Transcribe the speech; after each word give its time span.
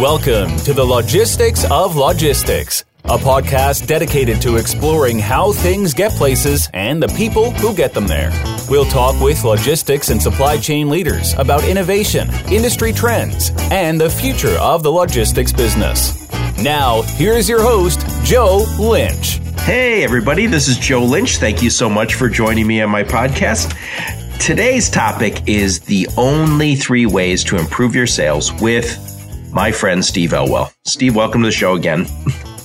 Welcome 0.00 0.56
to 0.60 0.72
the 0.72 0.82
Logistics 0.82 1.70
of 1.70 1.94
Logistics, 1.94 2.86
a 3.04 3.18
podcast 3.18 3.86
dedicated 3.86 4.40
to 4.40 4.56
exploring 4.56 5.18
how 5.18 5.52
things 5.52 5.92
get 5.92 6.10
places 6.12 6.70
and 6.72 7.02
the 7.02 7.08
people 7.08 7.50
who 7.50 7.74
get 7.74 7.92
them 7.92 8.06
there. 8.06 8.32
We'll 8.70 8.86
talk 8.86 9.20
with 9.20 9.44
logistics 9.44 10.08
and 10.08 10.20
supply 10.22 10.56
chain 10.56 10.88
leaders 10.88 11.34
about 11.34 11.64
innovation, 11.64 12.30
industry 12.50 12.94
trends, 12.94 13.50
and 13.70 14.00
the 14.00 14.08
future 14.08 14.56
of 14.58 14.82
the 14.82 14.90
logistics 14.90 15.52
business. 15.52 16.26
Now, 16.56 17.02
here's 17.02 17.46
your 17.46 17.60
host, 17.60 18.00
Joe 18.24 18.64
Lynch. 18.78 19.34
Hey, 19.64 20.02
everybody, 20.02 20.46
this 20.46 20.66
is 20.66 20.78
Joe 20.78 21.04
Lynch. 21.04 21.36
Thank 21.36 21.62
you 21.62 21.68
so 21.68 21.90
much 21.90 22.14
for 22.14 22.30
joining 22.30 22.66
me 22.66 22.80
on 22.80 22.88
my 22.88 23.04
podcast. 23.04 23.76
Today's 24.38 24.88
topic 24.88 25.46
is 25.46 25.80
the 25.80 26.08
only 26.16 26.74
three 26.74 27.04
ways 27.04 27.44
to 27.44 27.58
improve 27.58 27.94
your 27.94 28.06
sales 28.06 28.50
with 28.62 29.10
my 29.52 29.72
friend 29.72 30.04
Steve 30.04 30.32
Elwell. 30.32 30.72
Steve, 30.84 31.16
welcome 31.16 31.42
to 31.42 31.48
the 31.48 31.52
show 31.52 31.74
again. 31.74 32.06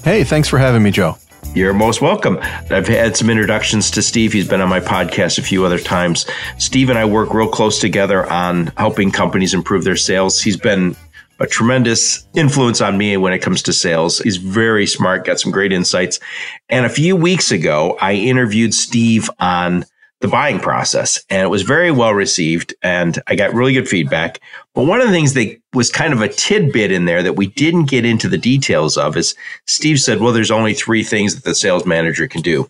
Hey, 0.03 0.23
thanks 0.23 0.47
for 0.47 0.57
having 0.57 0.83
me, 0.83 0.91
Joe. 0.91 1.17
You're 1.53 1.73
most 1.73 2.01
welcome. 2.01 2.37
I've 2.69 2.87
had 2.87 3.15
some 3.15 3.29
introductions 3.29 3.89
to 3.91 4.01
Steve. 4.01 4.33
He's 4.33 4.47
been 4.47 4.61
on 4.61 4.69
my 4.69 4.81
podcast 4.81 5.37
a 5.37 5.41
few 5.41 5.65
other 5.65 5.79
times. 5.79 6.25
Steve 6.57 6.89
and 6.89 6.99
I 6.99 7.05
work 7.05 7.33
real 7.33 7.47
close 7.47 7.79
together 7.79 8.29
on 8.29 8.67
helping 8.77 9.09
companies 9.11 9.53
improve 9.53 9.83
their 9.83 9.95
sales. 9.95 10.41
He's 10.41 10.57
been 10.57 10.95
a 11.39 11.47
tremendous 11.47 12.27
influence 12.35 12.81
on 12.81 12.97
me 12.97 13.15
when 13.17 13.33
it 13.33 13.39
comes 13.39 13.61
to 13.63 13.73
sales. 13.73 14.19
He's 14.19 14.37
very 14.37 14.85
smart, 14.85 15.25
got 15.25 15.39
some 15.39 15.51
great 15.51 15.71
insights. 15.71 16.19
And 16.69 16.85
a 16.85 16.89
few 16.89 17.15
weeks 17.15 17.51
ago, 17.51 17.97
I 18.01 18.13
interviewed 18.13 18.73
Steve 18.73 19.29
on 19.39 19.85
the 20.21 20.27
buying 20.27 20.59
process 20.59 21.23
and 21.29 21.43
it 21.43 21.49
was 21.49 21.61
very 21.61 21.91
well 21.91 22.13
received 22.13 22.73
and 22.81 23.21
I 23.27 23.35
got 23.35 23.53
really 23.53 23.73
good 23.73 23.87
feedback. 23.87 24.39
But 24.73 24.85
one 24.85 25.01
of 25.01 25.07
the 25.07 25.13
things 25.13 25.33
that 25.33 25.59
was 25.73 25.91
kind 25.91 26.13
of 26.13 26.21
a 26.21 26.29
tidbit 26.29 26.91
in 26.91 27.05
there 27.05 27.21
that 27.21 27.35
we 27.35 27.47
didn't 27.47 27.89
get 27.89 28.05
into 28.05 28.29
the 28.29 28.37
details 28.37 28.97
of 28.97 29.17
is 29.17 29.35
Steve 29.67 29.99
said, 29.99 30.19
well, 30.19 30.33
there's 30.33 30.51
only 30.51 30.73
three 30.73 31.03
things 31.03 31.35
that 31.35 31.43
the 31.43 31.55
sales 31.55 31.85
manager 31.85 32.27
can 32.27 32.41
do. 32.41 32.69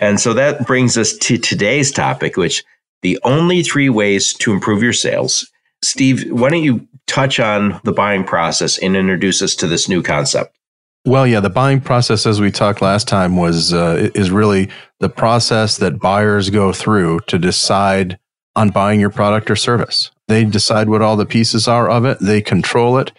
And 0.00 0.18
so 0.18 0.32
that 0.34 0.66
brings 0.66 0.96
us 0.96 1.16
to 1.18 1.38
today's 1.38 1.92
topic, 1.92 2.36
which 2.36 2.64
the 3.02 3.18
only 3.22 3.62
three 3.62 3.88
ways 3.88 4.32
to 4.34 4.52
improve 4.52 4.82
your 4.82 4.92
sales. 4.92 5.50
Steve, 5.82 6.30
why 6.32 6.50
don't 6.50 6.62
you 6.62 6.86
touch 7.06 7.38
on 7.38 7.80
the 7.84 7.92
buying 7.92 8.24
process 8.24 8.78
and 8.78 8.96
introduce 8.96 9.42
us 9.42 9.54
to 9.56 9.66
this 9.66 9.88
new 9.88 10.02
concept? 10.02 10.57
Well, 11.04 11.26
yeah, 11.26 11.40
the 11.40 11.50
buying 11.50 11.80
process, 11.80 12.26
as 12.26 12.40
we 12.40 12.50
talked 12.50 12.82
last 12.82 13.08
time, 13.08 13.36
was 13.36 13.72
uh, 13.72 14.10
is 14.14 14.30
really 14.30 14.68
the 15.00 15.08
process 15.08 15.78
that 15.78 16.00
buyers 16.00 16.50
go 16.50 16.72
through 16.72 17.20
to 17.28 17.38
decide 17.38 18.18
on 18.56 18.70
buying 18.70 19.00
your 19.00 19.10
product 19.10 19.50
or 19.50 19.56
service. 19.56 20.10
They 20.26 20.44
decide 20.44 20.88
what 20.88 21.00
all 21.00 21.16
the 21.16 21.24
pieces 21.24 21.66
are 21.68 21.88
of 21.88 22.04
it. 22.04 22.18
They 22.20 22.42
control 22.42 22.98
it, 22.98 23.12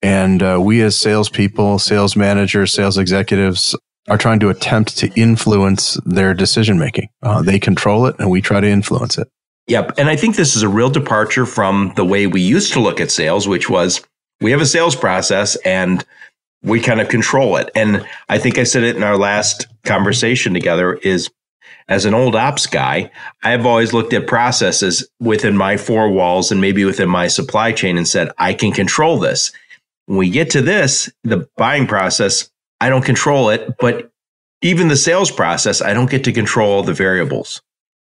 and 0.00 0.42
uh, 0.42 0.58
we, 0.62 0.80
as 0.80 0.96
salespeople, 0.96 1.78
sales 1.80 2.16
managers, 2.16 2.72
sales 2.72 2.96
executives, 2.96 3.76
are 4.08 4.18
trying 4.18 4.40
to 4.40 4.48
attempt 4.48 4.96
to 4.98 5.10
influence 5.14 5.98
their 6.04 6.34
decision 6.34 6.78
making. 6.78 7.08
Uh, 7.22 7.42
they 7.42 7.58
control 7.58 8.06
it, 8.06 8.16
and 8.18 8.30
we 8.30 8.40
try 8.40 8.60
to 8.60 8.68
influence 8.68 9.18
it. 9.18 9.28
Yep, 9.66 9.94
and 9.98 10.08
I 10.08 10.16
think 10.16 10.36
this 10.36 10.56
is 10.56 10.62
a 10.62 10.68
real 10.68 10.90
departure 10.90 11.46
from 11.46 11.92
the 11.96 12.04
way 12.04 12.26
we 12.26 12.40
used 12.40 12.72
to 12.74 12.80
look 12.80 13.00
at 13.00 13.10
sales, 13.10 13.48
which 13.48 13.70
was 13.70 14.02
we 14.40 14.50
have 14.50 14.60
a 14.60 14.66
sales 14.66 14.94
process 14.94 15.56
and 15.64 16.04
we 16.64 16.80
kind 16.80 17.00
of 17.00 17.08
control 17.08 17.56
it. 17.56 17.70
And 17.76 18.04
I 18.28 18.38
think 18.38 18.58
I 18.58 18.64
said 18.64 18.82
it 18.82 18.96
in 18.96 19.02
our 19.02 19.18
last 19.18 19.66
conversation 19.84 20.54
together 20.54 20.94
is 20.94 21.30
as 21.88 22.06
an 22.06 22.14
old 22.14 22.34
ops 22.34 22.66
guy, 22.66 23.10
I've 23.42 23.66
always 23.66 23.92
looked 23.92 24.14
at 24.14 24.26
processes 24.26 25.06
within 25.20 25.56
my 25.56 25.76
four 25.76 26.10
walls 26.10 26.50
and 26.50 26.60
maybe 26.60 26.84
within 26.84 27.10
my 27.10 27.26
supply 27.26 27.72
chain 27.72 27.98
and 27.98 28.08
said, 28.08 28.30
I 28.38 28.54
can 28.54 28.72
control 28.72 29.18
this. 29.18 29.52
When 30.06 30.18
we 30.18 30.30
get 30.30 30.50
to 30.50 30.62
this, 30.62 31.12
the 31.22 31.46
buying 31.56 31.86
process, 31.86 32.50
I 32.80 32.88
don't 32.88 33.04
control 33.04 33.50
it, 33.50 33.76
but 33.78 34.10
even 34.62 34.88
the 34.88 34.96
sales 34.96 35.30
process, 35.30 35.82
I 35.82 35.92
don't 35.92 36.10
get 36.10 36.24
to 36.24 36.32
control 36.32 36.82
the 36.82 36.94
variables. 36.94 37.60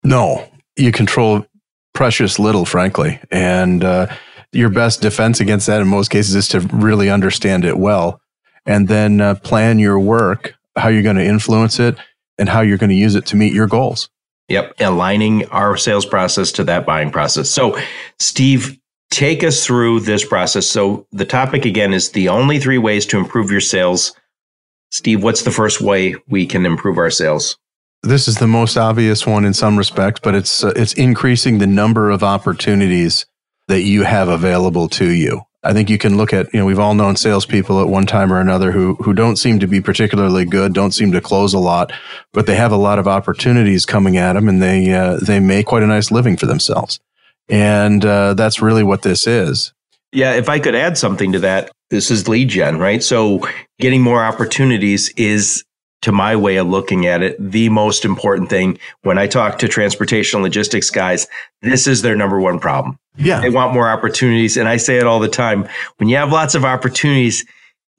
No, 0.05 0.47
you 0.77 0.93
control 0.93 1.47
precious 1.95 2.39
little, 2.39 2.67
frankly. 2.67 3.19
And 3.31 3.83
uh, 3.83 4.09
your 4.53 4.69
best 4.69 5.01
defense 5.01 5.41
against 5.41 5.67
that 5.67 5.81
in 5.81 5.89
most 5.89 6.11
cases 6.11 6.35
is 6.35 6.49
to 6.49 6.61
really 6.61 7.09
understand 7.09 7.65
it 7.65 7.79
well 7.79 8.21
and 8.67 8.89
then 8.89 9.21
uh, 9.21 9.35
plan 9.37 9.79
your 9.79 9.99
work, 9.99 10.55
how 10.77 10.89
you're 10.89 11.03
going 11.03 11.17
to 11.17 11.25
influence 11.25 11.79
it, 11.79 11.97
and 12.39 12.49
how 12.49 12.61
you're 12.61 12.79
going 12.79 12.91
to 12.91 12.97
use 12.97 13.15
it 13.15 13.27
to 13.27 13.37
meet 13.37 13.53
your 13.53 13.67
goals. 13.67 14.09
Yep, 14.49 14.75
aligning 14.81 15.47
our 15.49 15.77
sales 15.77 16.05
process 16.05 16.53
to 16.53 16.65
that 16.65 16.85
buying 16.85 17.11
process. 17.11 17.49
So, 17.49 17.79
Steve, 18.19 18.79
take 19.11 19.45
us 19.45 19.65
through 19.65 20.01
this 20.01 20.25
process. 20.25 20.67
So, 20.67 21.07
the 21.13 21.25
topic 21.25 21.65
again 21.65 21.93
is 21.93 22.11
the 22.11 22.29
only 22.29 22.59
three 22.59 22.79
ways 22.79 23.07
to 23.07 23.19
improve 23.19 23.51
your 23.51 23.61
sales. 23.61 24.13
Steve, 24.91 25.23
what's 25.23 25.43
the 25.43 25.51
first 25.51 25.81
way 25.81 26.17
we 26.29 26.45
can 26.45 26.67
improve 26.67 26.99
our 26.99 27.11
sales? 27.11 27.57
This 28.03 28.27
is 28.27 28.37
the 28.37 28.49
most 28.49 28.77
obvious 28.77 29.27
one 29.27 29.45
in 29.45 29.55
some 29.55 29.79
respects, 29.79 30.21
but 30.23 30.35
it's 30.35 30.65
uh, 30.65 30.73
it's 30.75 30.93
increasing 30.95 31.59
the 31.59 31.67
number 31.67 32.11
of 32.11 32.23
opportunities 32.23 33.27
that 33.69 33.83
you 33.83 34.03
have 34.03 34.29
available 34.29 34.89
to 34.89 35.09
you. 35.09 35.43
I 35.65 35.73
think 35.73 35.89
you 35.89 35.99
can 35.99 36.17
look 36.17 36.33
at, 36.33 36.53
you 36.53 36.59
know, 36.59 36.67
we've 36.67 36.79
all 36.79 36.95
known 36.95 37.15
salespeople 37.15 37.81
at 37.81 37.89
one 37.89 38.05
time 38.05 38.33
or 38.33 38.41
another 38.41 38.73
who 38.73 38.95
who 38.97 39.13
don't 39.13 39.37
seem 39.37 39.61
to 39.61 39.69
be 39.69 39.81
particularly 39.81 40.45
good, 40.45 40.73
don't 40.73 40.93
seem 40.93 41.13
to 41.13 41.21
close 41.21 41.55
a 41.55 41.59
lot, 41.59 41.93
but 42.33 42.47
they 42.47 42.57
have 42.57 42.73
a 42.73 42.77
lot 42.77 42.99
of 42.99 43.07
opportunities 43.07 43.87
coming 43.87 44.17
at 44.17 44.33
them, 44.33 44.49
and 44.49 44.61
they 44.61 44.93
uh, 44.93 45.19
they 45.23 45.39
make 45.39 45.67
quite 45.67 45.85
a 45.85 45.87
nice 45.87 46.11
living 46.11 46.37
for 46.37 46.47
themselves. 46.47 46.99
And 47.49 48.05
uh, 48.05 48.35
that's 48.35 48.61
really 48.61 48.83
what 48.83 49.03
this 49.03 49.27
is. 49.27 49.73
Yeah, 50.13 50.33
if 50.35 50.49
I 50.49 50.59
could 50.59 50.75
add 50.75 50.99
something 50.99 51.33
to 51.33 51.39
that, 51.41 51.71
this 51.91 52.11
is 52.11 52.29
lead 52.29 52.49
gen, 52.49 52.79
right? 52.79 53.03
So 53.03 53.47
getting 53.79 54.03
more 54.03 54.23
opportunities 54.23 55.11
is 55.17 55.65
to 56.03 56.13
my 56.13 56.35
way 56.35 56.57
of 56.57 56.67
looking 56.67 57.07
at 57.07 57.23
it, 57.23 57.37
the 57.39 57.69
most 57.69 58.05
important 58.05 58.51
thing 58.51 58.79
when 59.03 59.19
I 59.19 59.27
talk 59.29 59.59
to 59.61 59.69
transportation 59.69 60.43
logistics 60.43 60.91
guys, 60.91 61.29
this 61.63 61.87
is 61.87 62.03
their 62.03 62.17
number 62.17 62.41
one 62.41 62.59
problem. 62.59 62.99
Yeah. 63.17 63.41
They 63.41 63.51
want 63.51 63.75
more 63.75 63.89
opportunities. 63.89 64.57
And 64.57 64.69
I 64.69 64.77
say 64.77 64.97
it 64.97 65.07
all 65.07 65.21
the 65.21 65.29
time. 65.29 65.69
When 65.99 66.09
you 66.09 66.17
have 66.17 66.33
lots 66.33 66.55
of 66.55 66.65
opportunities, 66.65 67.45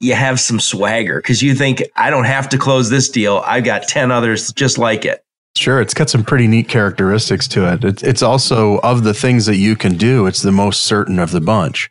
you 0.00 0.14
have 0.14 0.40
some 0.40 0.60
swagger 0.60 1.20
because 1.20 1.42
you 1.42 1.54
think, 1.54 1.82
I 1.96 2.10
don't 2.10 2.24
have 2.24 2.48
to 2.50 2.58
close 2.58 2.90
this 2.90 3.08
deal. 3.08 3.42
I've 3.46 3.64
got 3.64 3.88
10 3.88 4.10
others 4.10 4.52
just 4.52 4.76
like 4.78 5.04
it. 5.04 5.24
Sure, 5.56 5.80
it's 5.80 5.94
got 5.94 6.10
some 6.10 6.24
pretty 6.24 6.48
neat 6.48 6.68
characteristics 6.68 7.46
to 7.48 7.72
it. 7.72 7.84
It's, 7.84 8.02
it's 8.02 8.22
also 8.22 8.78
of 8.78 9.04
the 9.04 9.14
things 9.14 9.46
that 9.46 9.56
you 9.56 9.76
can 9.76 9.96
do, 9.96 10.26
it's 10.26 10.42
the 10.42 10.50
most 10.50 10.82
certain 10.82 11.20
of 11.20 11.30
the 11.30 11.40
bunch. 11.40 11.88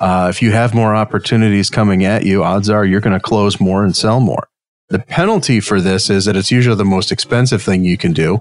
Uh, 0.00 0.26
if 0.28 0.42
you 0.42 0.50
have 0.50 0.74
more 0.74 0.96
opportunities 0.96 1.70
coming 1.70 2.04
at 2.04 2.24
you, 2.26 2.42
odds 2.42 2.68
are 2.68 2.84
you're 2.84 3.00
going 3.00 3.18
to 3.18 3.20
close 3.20 3.60
more 3.60 3.84
and 3.84 3.96
sell 3.96 4.18
more. 4.18 4.48
The 4.88 4.98
penalty 4.98 5.60
for 5.60 5.80
this 5.80 6.10
is 6.10 6.24
that 6.24 6.36
it's 6.36 6.50
usually 6.50 6.76
the 6.76 6.84
most 6.84 7.12
expensive 7.12 7.62
thing 7.62 7.84
you 7.84 7.96
can 7.96 8.12
do 8.12 8.40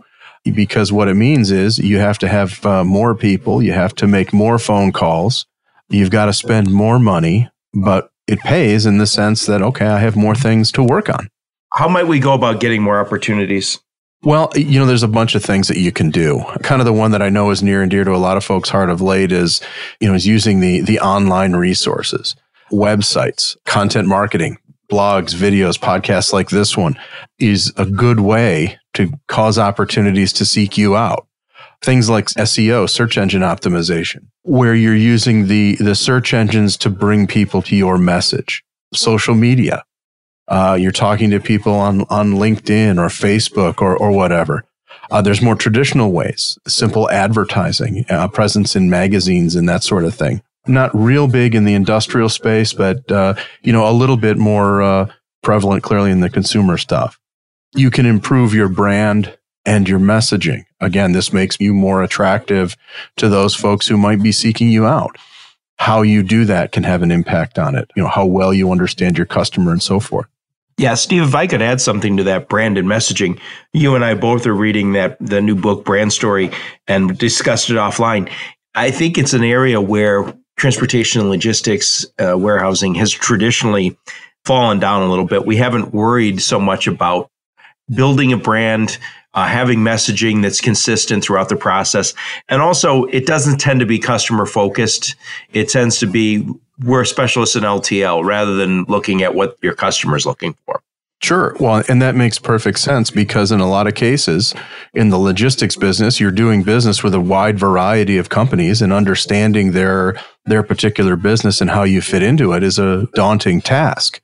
because 0.51 0.91
what 0.91 1.07
it 1.07 1.13
means 1.13 1.51
is 1.51 1.79
you 1.79 1.97
have 1.99 2.17
to 2.19 2.27
have 2.27 2.65
uh, 2.65 2.83
more 2.83 3.15
people, 3.15 3.61
you 3.61 3.71
have 3.71 3.95
to 3.95 4.07
make 4.07 4.33
more 4.33 4.59
phone 4.59 4.91
calls, 4.91 5.45
you've 5.89 6.11
got 6.11 6.25
to 6.25 6.33
spend 6.33 6.71
more 6.71 6.99
money, 6.99 7.49
but 7.73 8.09
it 8.27 8.39
pays 8.39 8.85
in 8.85 8.97
the 8.97 9.07
sense 9.07 9.45
that, 9.45 9.61
okay, 9.61 9.85
I 9.85 9.99
have 9.99 10.15
more 10.15 10.35
things 10.35 10.71
to 10.73 10.83
work 10.83 11.09
on. 11.09 11.29
How 11.73 11.87
might 11.87 12.07
we 12.07 12.19
go 12.19 12.33
about 12.33 12.59
getting 12.59 12.81
more 12.81 12.99
opportunities? 12.99 13.79
Well, 14.23 14.51
you 14.55 14.79
know, 14.79 14.85
there's 14.85 15.03
a 15.03 15.07
bunch 15.09 15.35
of 15.35 15.43
things 15.43 15.67
that 15.67 15.77
you 15.77 15.91
can 15.91 16.09
do. 16.09 16.43
Kind 16.61 16.81
of 16.81 16.85
the 16.85 16.93
one 16.93 17.11
that 17.11 17.21
I 17.21 17.29
know 17.29 17.49
is 17.49 17.61
near 17.61 17.81
and 17.81 17.91
dear 17.91 18.05
to 18.05 18.15
a 18.15 18.17
lot 18.17 18.37
of 18.37 18.43
folks' 18.43 18.69
heart 18.69 18.89
of 18.89 19.01
late 19.01 19.33
is, 19.33 19.61
you 19.99 20.07
know, 20.07 20.13
is 20.13 20.25
using 20.25 20.61
the 20.61 20.79
the 20.79 20.99
online 20.99 21.53
resources, 21.53 22.33
websites, 22.71 23.57
content 23.65 24.07
marketing, 24.07 24.59
blogs, 24.89 25.35
videos, 25.35 25.77
podcasts 25.77 26.31
like 26.31 26.49
this 26.49 26.77
one 26.77 26.97
is 27.37 27.73
a 27.75 27.85
good 27.85 28.21
way 28.21 28.79
to 28.93 29.11
cause 29.27 29.57
opportunities 29.57 30.33
to 30.33 30.45
seek 30.45 30.77
you 30.77 30.95
out. 30.95 31.27
Things 31.81 32.09
like 32.09 32.27
SEO, 32.27 32.89
search 32.89 33.17
engine 33.17 33.41
optimization, 33.41 34.27
where 34.43 34.73
you're 34.73 34.95
using 34.95 35.47
the, 35.47 35.75
the 35.75 35.95
search 35.95 36.33
engines 36.33 36.77
to 36.77 36.89
bring 36.89 37.27
people 37.27 37.61
to 37.63 37.75
your 37.75 37.97
message. 37.97 38.63
Social 38.94 39.35
media. 39.35 39.83
Uh, 40.47 40.77
you're 40.79 40.91
talking 40.91 41.29
to 41.31 41.39
people 41.39 41.73
on, 41.73 42.01
on 42.09 42.33
LinkedIn 42.33 42.97
or 42.97 43.07
Facebook 43.07 43.81
or, 43.81 43.97
or 43.97 44.12
whatever. 44.12 44.63
Uh, 45.12 45.21
there's 45.21 45.41
more 45.41 45.56
traditional 45.56 46.12
ways, 46.12 46.57
simple 46.68 47.09
advertising, 47.09 48.06
uh, 48.09 48.27
presence 48.27 48.75
in 48.75 48.89
magazines 48.89 49.56
and 49.56 49.68
that 49.68 49.83
sort 49.83 50.06
of 50.06 50.13
thing 50.13 50.41
not 50.68 50.94
real 50.94 51.27
big 51.27 51.56
in 51.56 51.65
the 51.65 51.73
industrial 51.73 52.29
space, 52.29 52.73
but 52.73 53.12
uh, 53.12 53.35
you 53.62 53.73
know 53.73 53.89
a 53.89 53.91
little 53.91 54.18
bit 54.18 54.38
more 54.38 54.81
uh, 54.81 55.12
prevalent 55.41 55.83
clearly 55.83 56.12
in 56.12 56.21
the 56.21 56.29
consumer 56.29 56.77
stuff. 56.77 57.19
You 57.75 57.89
can 57.89 58.05
improve 58.05 58.53
your 58.53 58.69
brand 58.69 59.37
and 59.65 59.87
your 59.87 59.99
messaging. 59.99 60.65
Again, 60.79 61.13
this 61.13 61.33
makes 61.33 61.57
you 61.59 61.73
more 61.73 62.03
attractive 62.03 62.75
to 63.17 63.29
those 63.29 63.55
folks 63.55 63.87
who 63.87 63.97
might 63.97 64.21
be 64.21 64.31
seeking 64.31 64.69
you 64.69 64.85
out. 64.85 65.17
How 65.77 66.01
you 66.01 66.21
do 66.21 66.45
that 66.45 66.71
can 66.71 66.83
have 66.83 67.01
an 67.01 67.11
impact 67.11 67.57
on 67.57 67.75
it. 67.75 67.89
You 67.95 68.03
know 68.03 68.09
how 68.09 68.25
well 68.25 68.53
you 68.53 68.71
understand 68.71 69.17
your 69.17 69.25
customer 69.25 69.71
and 69.71 69.81
so 69.81 69.99
forth. 69.99 70.27
Yeah, 70.77 70.95
Steve, 70.95 71.23
if 71.23 71.35
I 71.35 71.47
could 71.47 71.61
add 71.61 71.81
something 71.81 72.17
to 72.17 72.23
that 72.23 72.49
brand 72.49 72.77
and 72.77 72.87
messaging, 72.87 73.39
you 73.73 73.95
and 73.95 74.03
I 74.03 74.15
both 74.15 74.47
are 74.47 74.53
reading 74.53 74.93
that 74.93 75.17
the 75.19 75.41
new 75.41 75.55
book 75.55 75.85
Brand 75.85 76.11
Story 76.11 76.51
and 76.87 77.17
discussed 77.17 77.69
it 77.69 77.75
offline. 77.75 78.31
I 78.75 78.89
think 78.89 79.17
it's 79.17 79.33
an 79.33 79.43
area 79.43 79.79
where 79.79 80.33
transportation 80.57 81.21
and 81.21 81.29
logistics, 81.29 82.05
uh, 82.19 82.37
warehousing 82.37 82.95
has 82.95 83.11
traditionally 83.11 83.97
fallen 84.45 84.79
down 84.79 85.03
a 85.03 85.09
little 85.09 85.25
bit. 85.25 85.45
We 85.45 85.57
haven't 85.57 85.93
worried 85.93 86.41
so 86.41 86.59
much 86.59 86.87
about 86.87 87.29
building 87.89 88.33
a 88.33 88.38
brand, 88.38 88.97
uh, 89.33 89.47
having 89.47 89.80
messaging 89.80 90.41
that's 90.41 90.62
consistent 90.62 91.24
throughout 91.24 91.50
the 91.50 91.56
process. 91.56 92.13
And 92.50 92.62
also, 92.62 93.06
it 93.06 93.25
doesn't 93.25 93.59
tend 93.59 93.80
to 93.80 93.85
be 93.85 94.00
customer 94.00 94.45
focused. 94.45 95.15
It 95.53 95.69
tends 95.69 96.00
to 96.00 96.07
be 96.07 96.47
we're 96.80 97.06
specialists 97.06 97.56
in 97.56 97.63
LTL 97.63 98.24
rather 98.24 98.56
than 98.56 98.83
looking 98.85 99.21
at 99.21 99.35
what 99.35 99.57
your 99.62 99.74
customer's 99.74 100.25
looking 100.25 100.56
for. 100.65 100.81
Sure. 101.21 101.56
Well, 101.57 101.83
and 101.88 102.01
that 102.01 102.15
makes 102.15 102.38
perfect 102.38 102.80
sense 102.80 103.09
because 103.09 103.50
in 103.50 103.62
a 103.62 103.69
lot 103.69 103.88
of 103.88 103.95
cases 103.95 104.53
in 104.94 105.07
the 105.07 105.18
logistics 105.18 105.77
business, 105.77 106.19
you're 106.19 106.31
doing 106.31 106.63
business 106.63 107.01
with 107.01 107.13
a 107.13 107.19
wide 107.19 107.57
variety 107.57 108.18
of 108.18 108.27
companies 108.27 108.81
and 108.81 108.91
understanding 108.91 109.71
their 109.71 110.19
their 110.45 110.63
particular 110.63 111.15
business 111.15 111.62
and 111.62 111.69
how 111.69 111.83
you 111.83 112.01
fit 112.01 112.24
into 112.24 112.51
it 112.51 112.62
is 112.62 112.77
a 112.77 113.07
daunting 113.13 113.62
task. 113.62 114.21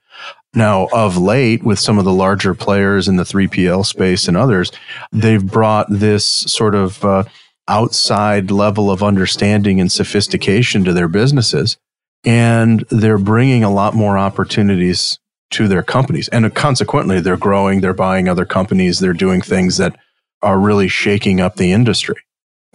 Now, 0.53 0.87
of 0.91 1.17
late, 1.17 1.63
with 1.63 1.77
some 1.77 1.99
of 1.99 2.05
the 2.05 2.13
larger 2.13 2.55
players 2.55 3.07
in 3.07 3.17
the 3.17 3.23
3PL 3.23 3.85
space 3.85 4.27
and 4.27 4.35
others, 4.35 4.71
they've 5.11 5.45
brought 5.45 5.87
this 5.89 6.25
sort 6.25 6.73
of 6.73 7.05
uh, 7.05 7.23
outside 7.67 8.49
level 8.49 8.89
of 8.89 9.03
understanding 9.03 9.79
and 9.79 9.91
sophistication 9.91 10.83
to 10.85 10.93
their 10.93 11.07
businesses. 11.07 11.77
And 12.25 12.83
they're 12.89 13.19
bringing 13.19 13.63
a 13.63 13.71
lot 13.71 13.93
more 13.93 14.17
opportunities 14.17 15.19
to 15.51 15.67
their 15.67 15.83
companies. 15.83 16.27
And 16.29 16.53
consequently, 16.53 17.21
they're 17.21 17.37
growing, 17.37 17.81
they're 17.81 17.93
buying 17.93 18.27
other 18.27 18.45
companies, 18.45 18.99
they're 18.99 19.13
doing 19.13 19.41
things 19.41 19.77
that 19.77 19.97
are 20.41 20.59
really 20.59 20.87
shaking 20.87 21.39
up 21.39 21.55
the 21.55 21.71
industry. 21.71 22.15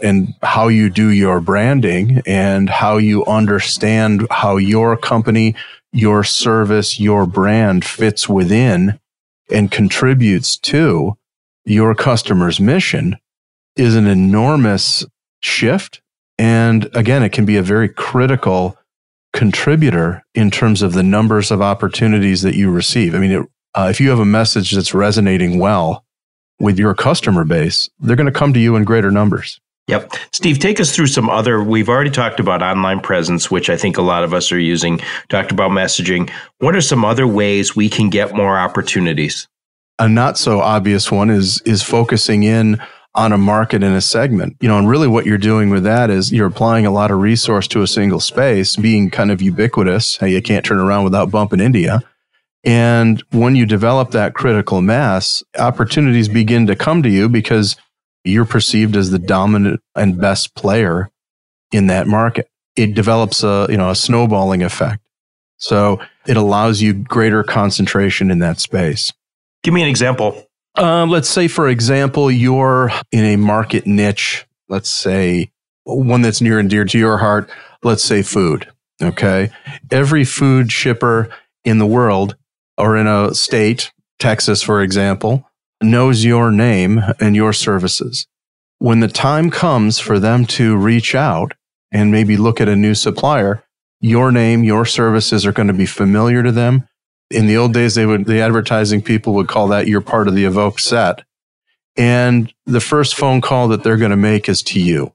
And 0.02 0.34
how 0.42 0.68
you 0.68 0.90
do 0.90 1.08
your 1.08 1.40
branding 1.40 2.20
and 2.26 2.68
how 2.68 2.96
you 2.96 3.24
understand 3.26 4.26
how 4.30 4.56
your 4.56 4.96
company 4.96 5.54
your 5.94 6.24
service, 6.24 6.98
your 6.98 7.24
brand 7.24 7.84
fits 7.84 8.28
within 8.28 8.98
and 9.50 9.70
contributes 9.70 10.56
to 10.56 11.16
your 11.64 11.94
customer's 11.94 12.58
mission 12.58 13.16
is 13.76 13.94
an 13.94 14.06
enormous 14.06 15.06
shift. 15.40 16.02
And 16.36 16.90
again, 16.94 17.22
it 17.22 17.30
can 17.30 17.44
be 17.44 17.56
a 17.56 17.62
very 17.62 17.88
critical 17.88 18.76
contributor 19.32 20.24
in 20.34 20.50
terms 20.50 20.82
of 20.82 20.94
the 20.94 21.02
numbers 21.02 21.52
of 21.52 21.62
opportunities 21.62 22.42
that 22.42 22.56
you 22.56 22.70
receive. 22.70 23.14
I 23.14 23.18
mean, 23.18 23.30
it, 23.30 23.46
uh, 23.74 23.86
if 23.88 24.00
you 24.00 24.10
have 24.10 24.20
a 24.20 24.24
message 24.24 24.72
that's 24.72 24.94
resonating 24.94 25.60
well 25.60 26.04
with 26.58 26.78
your 26.78 26.94
customer 26.94 27.44
base, 27.44 27.88
they're 28.00 28.16
going 28.16 28.26
to 28.26 28.32
come 28.32 28.52
to 28.52 28.60
you 28.60 28.74
in 28.74 28.84
greater 28.84 29.12
numbers. 29.12 29.60
Yep. 29.88 30.14
Steve, 30.32 30.58
take 30.58 30.80
us 30.80 30.94
through 30.94 31.08
some 31.08 31.28
other. 31.28 31.62
We've 31.62 31.90
already 31.90 32.10
talked 32.10 32.40
about 32.40 32.62
online 32.62 33.00
presence, 33.00 33.50
which 33.50 33.68
I 33.68 33.76
think 33.76 33.98
a 33.98 34.02
lot 34.02 34.24
of 34.24 34.32
us 34.32 34.50
are 34.50 34.58
using, 34.58 35.00
talked 35.28 35.52
about 35.52 35.72
messaging. 35.72 36.30
What 36.58 36.74
are 36.74 36.80
some 36.80 37.04
other 37.04 37.26
ways 37.26 37.76
we 37.76 37.90
can 37.90 38.08
get 38.08 38.34
more 38.34 38.58
opportunities? 38.58 39.46
A 39.98 40.08
not 40.08 40.38
so 40.38 40.60
obvious 40.60 41.12
one 41.12 41.30
is 41.30 41.60
is 41.62 41.82
focusing 41.82 42.44
in 42.44 42.80
on 43.14 43.32
a 43.32 43.38
market 43.38 43.82
and 43.82 43.94
a 43.94 44.00
segment. 44.00 44.56
You 44.60 44.68
know, 44.68 44.78
and 44.78 44.88
really 44.88 45.06
what 45.06 45.26
you're 45.26 45.38
doing 45.38 45.70
with 45.70 45.84
that 45.84 46.10
is 46.10 46.32
you're 46.32 46.48
applying 46.48 46.86
a 46.86 46.90
lot 46.90 47.10
of 47.10 47.20
resource 47.20 47.68
to 47.68 47.82
a 47.82 47.86
single 47.86 48.20
space, 48.20 48.76
being 48.76 49.10
kind 49.10 49.30
of 49.30 49.42
ubiquitous. 49.42 50.16
Hey, 50.16 50.32
you 50.32 50.42
can't 50.42 50.64
turn 50.64 50.78
around 50.78 51.04
without 51.04 51.30
bumping 51.30 51.60
India. 51.60 52.00
And 52.64 53.22
when 53.30 53.54
you 53.54 53.66
develop 53.66 54.12
that 54.12 54.34
critical 54.34 54.80
mass, 54.80 55.44
opportunities 55.58 56.28
begin 56.28 56.66
to 56.66 56.74
come 56.74 57.02
to 57.02 57.10
you 57.10 57.28
because 57.28 57.76
you're 58.24 58.44
perceived 58.44 58.96
as 58.96 59.10
the 59.10 59.18
dominant 59.18 59.80
and 59.94 60.20
best 60.20 60.54
player 60.54 61.10
in 61.72 61.86
that 61.88 62.06
market. 62.06 62.48
It 62.76 62.94
develops 62.94 63.44
a, 63.44 63.66
you 63.70 63.76
know, 63.76 63.90
a 63.90 63.94
snowballing 63.94 64.62
effect. 64.62 65.00
So 65.58 66.00
it 66.26 66.36
allows 66.36 66.82
you 66.82 66.94
greater 66.94 67.44
concentration 67.44 68.30
in 68.30 68.40
that 68.40 68.58
space. 68.60 69.12
Give 69.62 69.72
me 69.72 69.82
an 69.82 69.88
example. 69.88 70.46
Uh, 70.76 71.06
let's 71.06 71.28
say, 71.28 71.46
for 71.46 71.68
example, 71.68 72.30
you're 72.30 72.90
in 73.12 73.24
a 73.24 73.36
market 73.36 73.86
niche, 73.86 74.44
let's 74.68 74.90
say 74.90 75.52
one 75.84 76.22
that's 76.22 76.40
near 76.40 76.58
and 76.58 76.68
dear 76.68 76.84
to 76.84 76.98
your 76.98 77.18
heart, 77.18 77.48
let's 77.82 78.02
say 78.02 78.22
food. 78.22 78.66
Okay. 79.02 79.50
Every 79.90 80.24
food 80.24 80.72
shipper 80.72 81.28
in 81.64 81.78
the 81.78 81.86
world 81.86 82.36
or 82.76 82.96
in 82.96 83.06
a 83.06 83.34
state, 83.34 83.92
Texas, 84.18 84.62
for 84.62 84.82
example, 84.82 85.48
knows 85.82 86.24
your 86.24 86.50
name 86.50 87.00
and 87.20 87.36
your 87.36 87.52
services. 87.52 88.26
When 88.78 89.00
the 89.00 89.08
time 89.08 89.50
comes 89.50 89.98
for 89.98 90.18
them 90.18 90.44
to 90.46 90.76
reach 90.76 91.14
out 91.14 91.54
and 91.92 92.10
maybe 92.10 92.36
look 92.36 92.60
at 92.60 92.68
a 92.68 92.76
new 92.76 92.94
supplier, 92.94 93.64
your 94.00 94.30
name, 94.30 94.64
your 94.64 94.84
services 94.84 95.46
are 95.46 95.52
going 95.52 95.68
to 95.68 95.74
be 95.74 95.86
familiar 95.86 96.42
to 96.42 96.52
them. 96.52 96.88
In 97.30 97.46
the 97.46 97.56
old 97.56 97.72
days, 97.72 97.94
they 97.94 98.04
would, 98.04 98.26
the 98.26 98.40
advertising 98.40 99.00
people 99.00 99.34
would 99.34 99.48
call 99.48 99.68
that 99.68 99.86
you're 99.86 100.00
part 100.00 100.28
of 100.28 100.34
the 100.34 100.44
evoked 100.44 100.80
set. 100.80 101.24
And 101.96 102.52
the 102.66 102.80
first 102.80 103.14
phone 103.14 103.40
call 103.40 103.68
that 103.68 103.82
they're 103.82 103.96
going 103.96 104.10
to 104.10 104.16
make 104.16 104.48
is 104.48 104.62
to 104.64 104.80
you. 104.80 105.14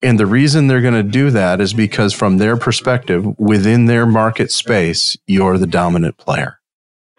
And 0.00 0.18
the 0.18 0.26
reason 0.26 0.66
they're 0.66 0.80
going 0.80 0.94
to 0.94 1.02
do 1.02 1.30
that 1.30 1.60
is 1.60 1.74
because 1.74 2.14
from 2.14 2.38
their 2.38 2.56
perspective, 2.56 3.38
within 3.38 3.86
their 3.86 4.06
market 4.06 4.50
space, 4.52 5.16
you're 5.26 5.58
the 5.58 5.66
dominant 5.66 6.16
player. 6.16 6.57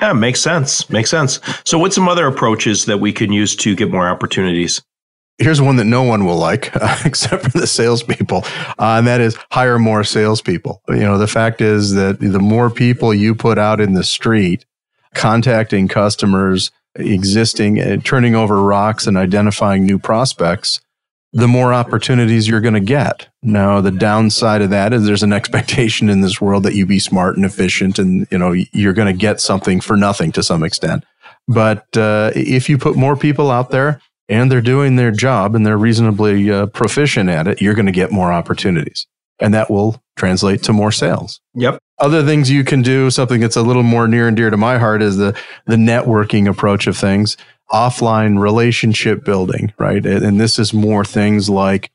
Yeah, 0.01 0.13
makes 0.13 0.41
sense. 0.41 0.89
Makes 0.89 1.09
sense. 1.09 1.39
So, 1.65 1.77
what's 1.77 1.95
some 1.95 2.07
other 2.07 2.27
approaches 2.27 2.85
that 2.85 2.99
we 2.99 3.11
can 3.11 3.31
use 3.31 3.55
to 3.57 3.75
get 3.75 3.91
more 3.91 4.07
opportunities? 4.07 4.81
Here's 5.37 5.61
one 5.61 5.77
that 5.77 5.85
no 5.85 6.03
one 6.03 6.25
will 6.25 6.37
like, 6.37 6.75
uh, 6.75 6.97
except 7.05 7.43
for 7.43 7.57
the 7.57 7.67
salespeople, 7.67 8.43
uh, 8.77 8.97
and 8.97 9.07
that 9.07 9.21
is 9.21 9.37
hire 9.51 9.79
more 9.79 10.03
salespeople. 10.03 10.81
You 10.89 10.95
know, 10.97 11.17
the 11.17 11.27
fact 11.27 11.61
is 11.61 11.93
that 11.93 12.19
the 12.19 12.39
more 12.39 12.69
people 12.69 13.13
you 13.13 13.35
put 13.35 13.57
out 13.57 13.79
in 13.81 13.93
the 13.93 14.03
street, 14.03 14.65
contacting 15.15 15.87
customers, 15.87 16.71
existing, 16.95 17.79
uh, 17.79 17.97
turning 18.03 18.35
over 18.35 18.61
rocks, 18.61 19.07
and 19.07 19.17
identifying 19.17 19.85
new 19.85 19.99
prospects, 19.99 20.81
the 21.31 21.47
more 21.47 21.73
opportunities 21.73 22.47
you're 22.47 22.61
going 22.61 22.73
to 22.73 22.79
get. 22.79 23.29
Now, 23.43 23.81
the 23.81 23.91
downside 23.91 24.61
of 24.61 24.71
that 24.71 24.93
is 24.93 25.05
there's 25.05 25.23
an 25.23 25.33
expectation 25.33 26.09
in 26.09 26.21
this 26.21 26.41
world 26.41 26.63
that 26.63 26.75
you 26.75 26.85
be 26.85 26.99
smart 26.99 27.35
and 27.35 27.45
efficient 27.45 27.99
and, 27.99 28.27
you 28.31 28.37
know, 28.37 28.53
you're 28.71 28.93
going 28.93 29.13
to 29.13 29.17
get 29.17 29.39
something 29.39 29.79
for 29.79 29.95
nothing 29.95 30.31
to 30.33 30.43
some 30.43 30.63
extent. 30.63 31.03
But 31.47 31.95
uh, 31.95 32.31
if 32.35 32.69
you 32.69 32.77
put 32.77 32.95
more 32.95 33.15
people 33.15 33.51
out 33.51 33.69
there 33.69 34.01
and 34.27 34.51
they're 34.51 34.61
doing 34.61 34.95
their 34.95 35.11
job 35.11 35.55
and 35.55 35.65
they're 35.65 35.77
reasonably 35.77 36.49
uh, 36.51 36.67
proficient 36.67 37.29
at 37.29 37.47
it, 37.47 37.61
you're 37.61 37.75
going 37.75 37.85
to 37.85 37.91
get 37.91 38.11
more 38.11 38.31
opportunities. 38.33 39.07
And 39.39 39.53
that 39.53 39.71
will 39.71 40.01
translate 40.17 40.63
to 40.63 40.73
more 40.73 40.91
sales. 40.91 41.39
Yep. 41.53 41.79
Other 41.99 42.23
things 42.23 42.51
you 42.51 42.63
can 42.63 42.81
do, 42.81 43.09
something 43.09 43.39
that's 43.39 43.55
a 43.55 43.61
little 43.61 43.83
more 43.83 44.07
near 44.07 44.27
and 44.27 44.35
dear 44.35 44.49
to 44.49 44.57
my 44.57 44.77
heart 44.77 45.01
is 45.01 45.17
the 45.17 45.37
the 45.65 45.75
networking 45.75 46.49
approach 46.49 46.87
of 46.87 46.97
things 46.97 47.37
offline 47.71 48.39
relationship 48.39 49.23
building, 49.23 49.73
right? 49.77 50.05
And 50.05 50.39
this 50.39 50.57
is 50.57 50.73
more 50.73 51.05
things 51.05 51.49
like 51.49 51.91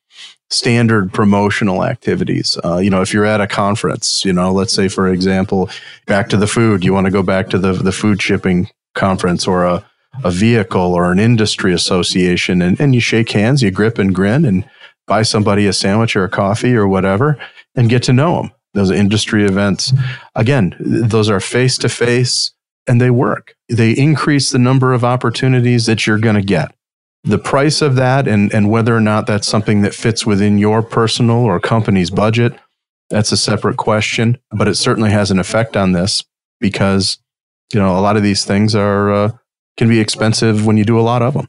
standard 0.50 1.12
promotional 1.12 1.84
activities. 1.84 2.56
Uh, 2.64 2.78
you 2.78 2.90
know, 2.90 3.02
if 3.02 3.12
you're 3.12 3.24
at 3.24 3.40
a 3.40 3.46
conference, 3.46 4.24
you 4.24 4.32
know, 4.32 4.52
let's 4.52 4.72
say 4.72 4.88
for 4.88 5.08
example, 5.08 5.68
back 6.06 6.28
to 6.28 6.36
the 6.36 6.46
food, 6.46 6.84
you 6.84 6.92
want 6.92 7.06
to 7.06 7.10
go 7.10 7.22
back 7.22 7.50
to 7.50 7.58
the 7.58 7.72
the 7.72 7.92
food 7.92 8.22
shipping 8.22 8.68
conference 8.94 9.46
or 9.46 9.64
a 9.64 9.84
a 10.22 10.30
vehicle 10.30 10.94
or 10.94 11.10
an 11.10 11.18
industry 11.18 11.72
association, 11.72 12.62
and, 12.62 12.80
and 12.80 12.94
you 12.94 13.00
shake 13.00 13.30
hands, 13.32 13.62
you 13.62 13.70
grip 13.72 13.98
and 13.98 14.14
grin, 14.14 14.44
and 14.44 14.68
buy 15.08 15.22
somebody 15.22 15.66
a 15.66 15.72
sandwich 15.72 16.14
or 16.14 16.22
a 16.22 16.28
coffee 16.28 16.76
or 16.76 16.86
whatever, 16.86 17.36
and 17.74 17.90
get 17.90 18.04
to 18.04 18.12
know 18.12 18.36
them. 18.36 18.52
Those 18.74 18.90
industry 18.90 19.44
events, 19.44 19.92
again, 20.34 20.76
those 20.78 21.28
are 21.28 21.40
face 21.40 21.78
to 21.78 21.88
face 21.88 22.53
and 22.86 23.00
they 23.00 23.10
work. 23.10 23.54
They 23.68 23.92
increase 23.92 24.50
the 24.50 24.58
number 24.58 24.92
of 24.92 25.04
opportunities 25.04 25.86
that 25.86 26.06
you're 26.06 26.18
going 26.18 26.36
to 26.36 26.42
get. 26.42 26.74
The 27.22 27.38
price 27.38 27.80
of 27.80 27.94
that 27.96 28.28
and, 28.28 28.52
and 28.52 28.70
whether 28.70 28.94
or 28.94 29.00
not 29.00 29.26
that's 29.26 29.48
something 29.48 29.80
that 29.82 29.94
fits 29.94 30.26
within 30.26 30.58
your 30.58 30.82
personal 30.82 31.38
or 31.38 31.58
company's 31.58 32.10
budget, 32.10 32.58
that's 33.08 33.32
a 33.32 33.36
separate 33.36 33.76
question, 33.76 34.38
but 34.50 34.68
it 34.68 34.74
certainly 34.74 35.10
has 35.10 35.30
an 35.30 35.38
effect 35.38 35.76
on 35.76 35.92
this 35.92 36.24
because, 36.60 37.18
you 37.72 37.80
know, 37.80 37.98
a 37.98 38.00
lot 38.00 38.16
of 38.16 38.22
these 38.22 38.44
things 38.44 38.74
are, 38.74 39.12
uh, 39.12 39.30
can 39.76 39.88
be 39.88 40.00
expensive 40.00 40.66
when 40.66 40.76
you 40.76 40.84
do 40.84 40.98
a 40.98 41.02
lot 41.02 41.22
of 41.22 41.34
them. 41.34 41.48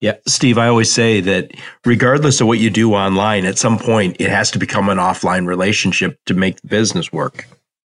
Yeah, 0.00 0.14
Steve, 0.26 0.58
I 0.58 0.68
always 0.68 0.92
say 0.92 1.20
that 1.22 1.50
regardless 1.84 2.40
of 2.40 2.46
what 2.46 2.60
you 2.60 2.70
do 2.70 2.94
online, 2.94 3.44
at 3.44 3.58
some 3.58 3.78
point 3.78 4.16
it 4.20 4.30
has 4.30 4.52
to 4.52 4.58
become 4.58 4.88
an 4.88 4.98
offline 4.98 5.46
relationship 5.46 6.20
to 6.26 6.34
make 6.34 6.60
the 6.60 6.68
business 6.68 7.12
work. 7.12 7.48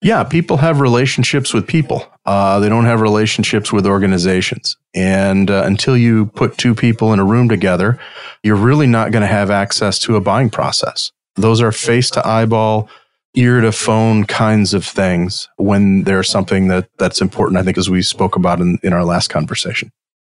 Yeah, 0.04 0.24
people 0.24 0.58
have 0.58 0.80
relationships 0.80 1.54
with 1.54 1.68
people. 1.68 2.12
Uh, 2.26 2.60
they 2.60 2.70
don't 2.70 2.86
have 2.86 3.02
relationships 3.02 3.72
with 3.72 3.86
organizations. 3.86 4.76
And 4.96 5.52
uh, 5.52 5.64
until 5.66 5.96
you 5.96 6.28
put 6.28 6.58
two 6.58 6.74
people 6.74 7.14
in 7.14 7.20
a 7.20 7.26
room 7.26 7.48
together, 7.50 8.00
you're 8.42 8.56
really 8.56 8.88
not 8.88 9.12
going 9.12 9.22
to 9.22 9.28
have 9.28 9.52
access 9.52 10.00
to 10.00 10.16
a 10.16 10.22
buying 10.22 10.50
process. 10.50 11.12
Those 11.36 11.62
are 11.62 11.72
face 11.72 12.10
to 12.12 12.28
eyeball, 12.28 12.90
ear 13.36 13.62
to 13.62 13.72
phone 13.72 14.26
kinds 14.26 14.74
of 14.74 14.86
things 14.86 15.48
when 15.58 16.04
there's 16.04 16.30
something 16.30 16.68
that, 16.70 16.90
that's 16.98 17.22
important, 17.22 17.60
I 17.60 17.64
think, 17.64 17.78
as 17.78 17.90
we 17.90 18.02
spoke 18.02 18.36
about 18.36 18.60
in, 18.60 18.80
in 18.82 18.94
our 18.94 19.06
last 19.06 19.30
conversation. 19.30 19.92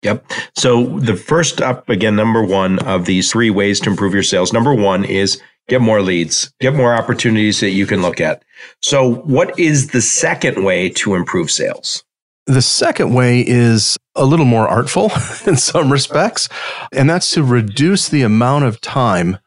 Yep. 0.02 0.26
So 0.58 0.98
the 0.98 1.16
first 1.16 1.62
up, 1.62 1.88
again, 1.88 2.16
number 2.16 2.44
one 2.44 2.80
of 2.80 3.06
these 3.06 3.32
three 3.32 3.52
ways 3.52 3.80
to 3.82 3.92
improve 3.92 4.16
your 4.16 4.24
sales. 4.24 4.52
Number 4.52 4.74
one 4.74 5.06
is 5.06 5.40
get 5.68 5.82
more 5.82 6.02
leads, 6.02 6.52
get 6.60 6.76
more 6.76 6.94
opportunities 6.94 7.60
that 7.60 7.72
you 7.72 7.86
can 7.86 8.02
look 8.02 8.20
at. 8.20 8.44
So, 8.82 9.16
what 9.22 9.58
is 9.60 9.88
the 9.88 10.02
second 10.02 10.64
way 10.64 10.90
to 10.90 11.16
improve 11.16 11.52
sales? 11.52 12.04
The 12.48 12.62
second 12.62 13.14
way 13.14 13.46
is 13.48 13.98
a 14.16 14.26
little 14.26 14.46
more 14.46 14.68
artful 14.68 15.12
in 15.46 15.56
some 15.56 15.92
respects, 15.92 16.50
and 16.92 17.10
that's 17.10 17.32
to 17.32 17.44
reduce 17.44 18.10
the 18.10 18.24
amount 18.24 18.66
of 18.66 18.82
time 18.82 19.38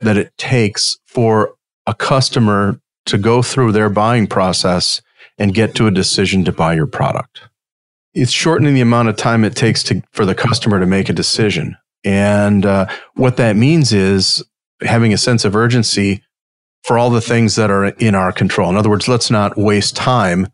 that 0.00 0.16
it 0.16 0.36
takes 0.38 0.98
for 1.06 1.54
a 1.86 1.94
customer 1.94 2.80
to 3.06 3.18
go 3.18 3.42
through 3.42 3.72
their 3.72 3.88
buying 3.88 4.26
process 4.26 5.00
and 5.38 5.54
get 5.54 5.74
to 5.74 5.86
a 5.86 5.90
decision 5.90 6.44
to 6.44 6.52
buy 6.52 6.74
your 6.74 6.86
product. 6.86 7.42
It's 8.14 8.32
shortening 8.32 8.74
the 8.74 8.80
amount 8.80 9.08
of 9.08 9.16
time 9.16 9.44
it 9.44 9.54
takes 9.54 9.82
to, 9.84 10.02
for 10.12 10.26
the 10.26 10.34
customer 10.34 10.80
to 10.80 10.86
make 10.86 11.08
a 11.08 11.12
decision. 11.12 11.76
And 12.04 12.66
uh, 12.66 12.86
what 13.14 13.36
that 13.36 13.56
means 13.56 13.92
is 13.92 14.42
having 14.82 15.12
a 15.12 15.18
sense 15.18 15.44
of 15.44 15.56
urgency 15.56 16.22
for 16.82 16.98
all 16.98 17.10
the 17.10 17.20
things 17.20 17.56
that 17.56 17.70
are 17.70 17.86
in 17.86 18.14
our 18.14 18.32
control. 18.32 18.70
In 18.70 18.76
other 18.76 18.90
words, 18.90 19.08
let's 19.08 19.30
not 19.30 19.56
waste 19.56 19.96
time 19.96 20.48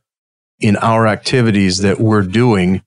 in 0.59 0.77
our 0.79 1.07
activities 1.07 1.79
that 1.79 2.01
we're 2.01 2.23
doing 2.23 2.83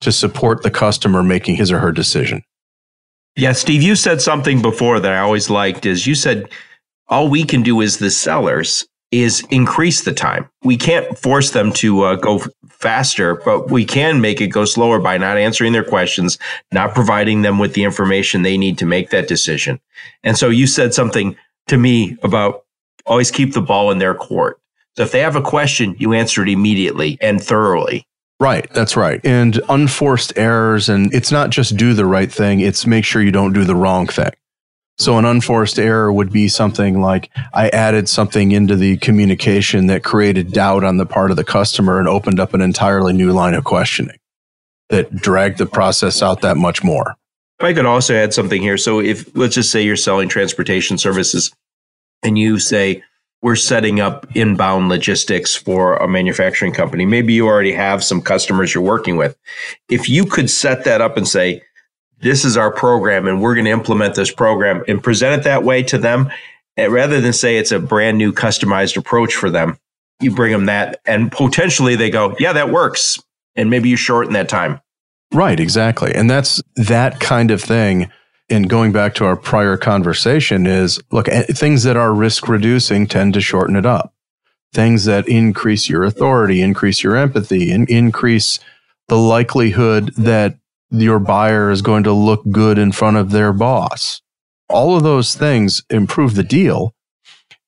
to 0.00 0.12
support 0.12 0.62
the 0.62 0.70
customer 0.70 1.22
making 1.22 1.56
his 1.56 1.70
or 1.70 1.78
her 1.78 1.92
decision. 1.92 2.42
Yeah, 3.36 3.52
Steve, 3.52 3.82
you 3.82 3.96
said 3.96 4.20
something 4.20 4.62
before 4.62 5.00
that 5.00 5.12
I 5.12 5.18
always 5.18 5.50
liked 5.50 5.86
is 5.86 6.06
you 6.06 6.14
said 6.14 6.48
all 7.08 7.28
we 7.28 7.44
can 7.44 7.62
do 7.62 7.80
is 7.80 7.98
the 7.98 8.10
sellers 8.10 8.86
is 9.22 9.46
increase 9.50 10.02
the 10.02 10.12
time. 10.12 10.48
We 10.62 10.76
can't 10.76 11.18
force 11.18 11.52
them 11.52 11.72
to 11.74 12.02
uh, 12.02 12.16
go 12.16 12.42
faster, 12.68 13.36
but 13.44 13.70
we 13.70 13.84
can 13.84 14.20
make 14.20 14.40
it 14.40 14.48
go 14.48 14.64
slower 14.64 14.98
by 14.98 15.18
not 15.18 15.38
answering 15.38 15.72
their 15.72 15.84
questions, 15.84 16.38
not 16.72 16.94
providing 16.94 17.42
them 17.42 17.58
with 17.58 17.74
the 17.74 17.84
information 17.84 18.42
they 18.42 18.58
need 18.58 18.78
to 18.78 18.86
make 18.86 19.10
that 19.10 19.28
decision. 19.28 19.80
And 20.22 20.36
so 20.36 20.48
you 20.48 20.66
said 20.66 20.94
something 20.94 21.36
to 21.68 21.76
me 21.76 22.16
about 22.22 22.64
always 23.06 23.30
keep 23.30 23.52
the 23.52 23.62
ball 23.62 23.90
in 23.90 23.98
their 23.98 24.14
court. 24.14 24.58
So 24.96 25.02
if 25.02 25.12
they 25.12 25.20
have 25.20 25.36
a 25.36 25.42
question, 25.42 25.96
you 25.98 26.12
answer 26.12 26.42
it 26.42 26.48
immediately 26.48 27.18
and 27.20 27.42
thoroughly. 27.42 28.06
Right, 28.40 28.68
that's 28.72 28.96
right. 28.96 29.20
And 29.24 29.60
unforced 29.68 30.32
errors, 30.36 30.88
and 30.88 31.12
it's 31.14 31.32
not 31.32 31.50
just 31.50 31.76
do 31.76 31.94
the 31.94 32.06
right 32.06 32.30
thing, 32.30 32.60
it's 32.60 32.86
make 32.86 33.04
sure 33.04 33.22
you 33.22 33.30
don't 33.30 33.52
do 33.52 33.64
the 33.64 33.76
wrong 33.76 34.06
thing. 34.06 34.30
So 34.96 35.18
an 35.18 35.24
unforced 35.24 35.78
error 35.78 36.12
would 36.12 36.32
be 36.32 36.48
something 36.48 37.00
like 37.00 37.30
I 37.52 37.68
added 37.70 38.08
something 38.08 38.52
into 38.52 38.76
the 38.76 38.96
communication 38.98 39.88
that 39.88 40.04
created 40.04 40.52
doubt 40.52 40.84
on 40.84 40.98
the 40.98 41.06
part 41.06 41.30
of 41.30 41.36
the 41.36 41.44
customer 41.44 41.98
and 41.98 42.08
opened 42.08 42.38
up 42.38 42.54
an 42.54 42.60
entirely 42.60 43.12
new 43.12 43.32
line 43.32 43.54
of 43.54 43.64
questioning 43.64 44.18
that 44.90 45.14
dragged 45.16 45.58
the 45.58 45.66
process 45.66 46.22
out 46.22 46.42
that 46.42 46.56
much 46.56 46.84
more. 46.84 47.16
I 47.60 47.72
could 47.72 47.86
also 47.86 48.14
add 48.14 48.34
something 48.34 48.62
here. 48.62 48.76
So 48.76 49.00
if 49.00 49.34
let's 49.36 49.54
just 49.54 49.72
say 49.72 49.82
you're 49.82 49.96
selling 49.96 50.28
transportation 50.28 50.98
services 50.98 51.52
and 52.22 52.38
you 52.38 52.58
say 52.58 53.02
we're 53.44 53.56
setting 53.56 54.00
up 54.00 54.26
inbound 54.34 54.88
logistics 54.88 55.54
for 55.54 55.96
a 55.96 56.08
manufacturing 56.08 56.72
company. 56.72 57.04
Maybe 57.04 57.34
you 57.34 57.46
already 57.46 57.72
have 57.72 58.02
some 58.02 58.22
customers 58.22 58.74
you're 58.74 58.82
working 58.82 59.18
with. 59.18 59.36
If 59.90 60.08
you 60.08 60.24
could 60.24 60.48
set 60.48 60.84
that 60.84 61.02
up 61.02 61.18
and 61.18 61.28
say, 61.28 61.62
this 62.24 62.44
is 62.44 62.56
our 62.56 62.72
program 62.72 63.28
and 63.28 63.40
we're 63.40 63.54
going 63.54 63.66
to 63.66 63.70
implement 63.70 64.14
this 64.14 64.32
program 64.32 64.82
and 64.88 65.02
present 65.02 65.38
it 65.38 65.44
that 65.44 65.62
way 65.62 65.82
to 65.82 65.98
them 65.98 66.30
and 66.76 66.92
rather 66.92 67.20
than 67.20 67.34
say 67.34 67.58
it's 67.58 67.70
a 67.70 67.78
brand 67.78 68.18
new 68.18 68.32
customized 68.32 68.96
approach 68.96 69.34
for 69.34 69.50
them. 69.50 69.78
You 70.20 70.34
bring 70.34 70.50
them 70.50 70.66
that 70.66 71.00
and 71.04 71.30
potentially 71.30 71.96
they 71.96 72.10
go 72.10 72.34
yeah 72.40 72.54
that 72.54 72.70
works. 72.70 73.22
And 73.56 73.70
maybe 73.70 73.88
you 73.88 73.96
shorten 73.96 74.32
that 74.32 74.48
time. 74.48 74.80
Right 75.32 75.60
exactly. 75.60 76.12
And 76.14 76.28
that's 76.28 76.60
that 76.74 77.20
kind 77.20 77.50
of 77.50 77.62
thing. 77.62 78.10
And 78.50 78.68
going 78.68 78.90
back 78.90 79.14
to 79.16 79.26
our 79.26 79.36
prior 79.36 79.76
conversation 79.76 80.66
is 80.66 81.00
look 81.12 81.28
eh, 81.28 81.44
things 81.44 81.82
that 81.82 81.96
are 81.96 82.12
risk 82.12 82.48
reducing 82.48 83.06
tend 83.06 83.34
to 83.34 83.40
shorten 83.40 83.76
it 83.76 83.86
up. 83.86 84.14
Things 84.72 85.04
that 85.04 85.28
increase 85.28 85.88
your 85.88 86.04
authority 86.04 86.62
increase 86.62 87.02
your 87.02 87.16
empathy 87.16 87.70
and 87.70 87.88
increase 87.88 88.58
the 89.08 89.18
likelihood 89.18 90.12
that 90.16 90.58
your 91.00 91.18
buyer 91.18 91.70
is 91.70 91.82
going 91.82 92.04
to 92.04 92.12
look 92.12 92.42
good 92.50 92.78
in 92.78 92.92
front 92.92 93.16
of 93.16 93.30
their 93.30 93.52
boss. 93.52 94.22
All 94.68 94.96
of 94.96 95.02
those 95.02 95.34
things 95.34 95.82
improve 95.90 96.34
the 96.34 96.42
deal 96.42 96.94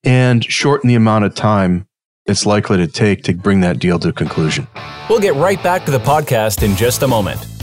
and 0.05 0.45
shorten 0.45 0.89
the 0.89 0.95
amount 0.95 1.25
of 1.25 1.35
time 1.35 1.87
it's 2.27 2.45
likely 2.45 2.77
to 2.79 2.89
take 2.89 3.23
to 3.25 3.35
bring 3.35 3.61
that 3.61 3.79
deal 3.79 3.99
to 4.01 4.13
conclusion. 4.13 4.67
We'll 5.09 5.21
get 5.21 5.35
right 5.35 5.63
back 5.63 5.85
to 5.85 5.93
the 5.93 5.99
podcast 5.99 6.63
in 6.63 6.75
just 6.75 7.03
a 7.03 7.09
moment. 7.09 7.56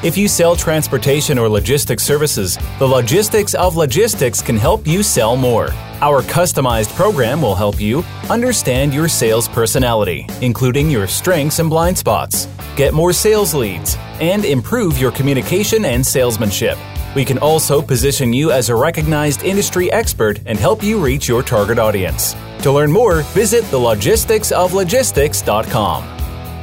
If 0.00 0.16
you 0.16 0.28
sell 0.28 0.54
transportation 0.54 1.40
or 1.40 1.48
logistics 1.48 2.04
services, 2.04 2.56
the 2.78 2.86
Logistics 2.86 3.54
of 3.54 3.74
Logistics 3.74 4.40
can 4.40 4.56
help 4.56 4.86
you 4.86 5.02
sell 5.02 5.34
more. 5.34 5.72
Our 6.00 6.22
customized 6.22 6.94
program 6.94 7.42
will 7.42 7.56
help 7.56 7.80
you 7.80 8.04
understand 8.30 8.94
your 8.94 9.08
sales 9.08 9.48
personality, 9.48 10.24
including 10.40 10.88
your 10.88 11.08
strengths 11.08 11.58
and 11.58 11.68
blind 11.68 11.98
spots, 11.98 12.46
get 12.76 12.94
more 12.94 13.12
sales 13.12 13.54
leads, 13.54 13.96
and 14.20 14.44
improve 14.44 14.98
your 14.98 15.10
communication 15.10 15.84
and 15.84 16.06
salesmanship. 16.06 16.78
We 17.16 17.24
can 17.24 17.38
also 17.38 17.82
position 17.82 18.32
you 18.32 18.52
as 18.52 18.68
a 18.68 18.76
recognized 18.76 19.42
industry 19.42 19.90
expert 19.90 20.38
and 20.46 20.60
help 20.60 20.80
you 20.80 21.04
reach 21.04 21.26
your 21.26 21.42
target 21.42 21.80
audience. 21.80 22.36
To 22.62 22.70
learn 22.70 22.92
more, 22.92 23.22
visit 23.34 23.64
thelogisticsoflogistics.com. 23.64 26.04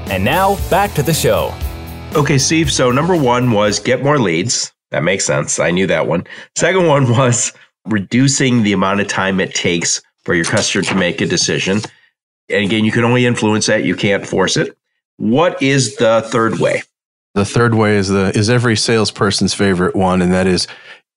And 0.09 0.23
now, 0.23 0.55
back 0.69 0.93
to 0.93 1.03
the 1.03 1.13
show. 1.13 1.53
Okay, 2.15 2.37
Steve. 2.37 2.71
So 2.71 2.91
number 2.91 3.15
one 3.15 3.51
was 3.51 3.77
get 3.79 4.01
more 4.01 4.17
leads. 4.17 4.71
That 4.91 5.03
makes 5.03 5.25
sense. 5.25 5.59
I 5.59 5.71
knew 5.71 5.85
that 5.87 6.07
one. 6.07 6.25
Second 6.55 6.87
one 6.87 7.09
was 7.09 7.51
reducing 7.85 8.63
the 8.63 8.71
amount 8.71 9.01
of 9.01 9.07
time 9.07 9.41
it 9.41 9.53
takes 9.53 10.01
for 10.23 10.33
your 10.33 10.45
customer 10.45 10.83
to 10.83 10.95
make 10.95 11.19
a 11.19 11.25
decision. 11.25 11.81
And 12.49 12.63
again, 12.63 12.85
you 12.85 12.91
can 12.91 13.03
only 13.03 13.25
influence 13.25 13.65
that. 13.67 13.83
You 13.83 13.95
can't 13.95 14.25
force 14.25 14.55
it. 14.55 14.77
What 15.17 15.61
is 15.61 15.97
the 15.97 16.21
third 16.27 16.59
way? 16.59 16.83
The 17.33 17.45
third 17.45 17.75
way 17.75 17.97
is 17.97 18.07
the 18.07 18.31
is 18.37 18.49
every 18.49 18.77
salesperson's 18.77 19.53
favorite 19.53 19.95
one, 19.95 20.21
and 20.21 20.31
that 20.31 20.47
is 20.47 20.67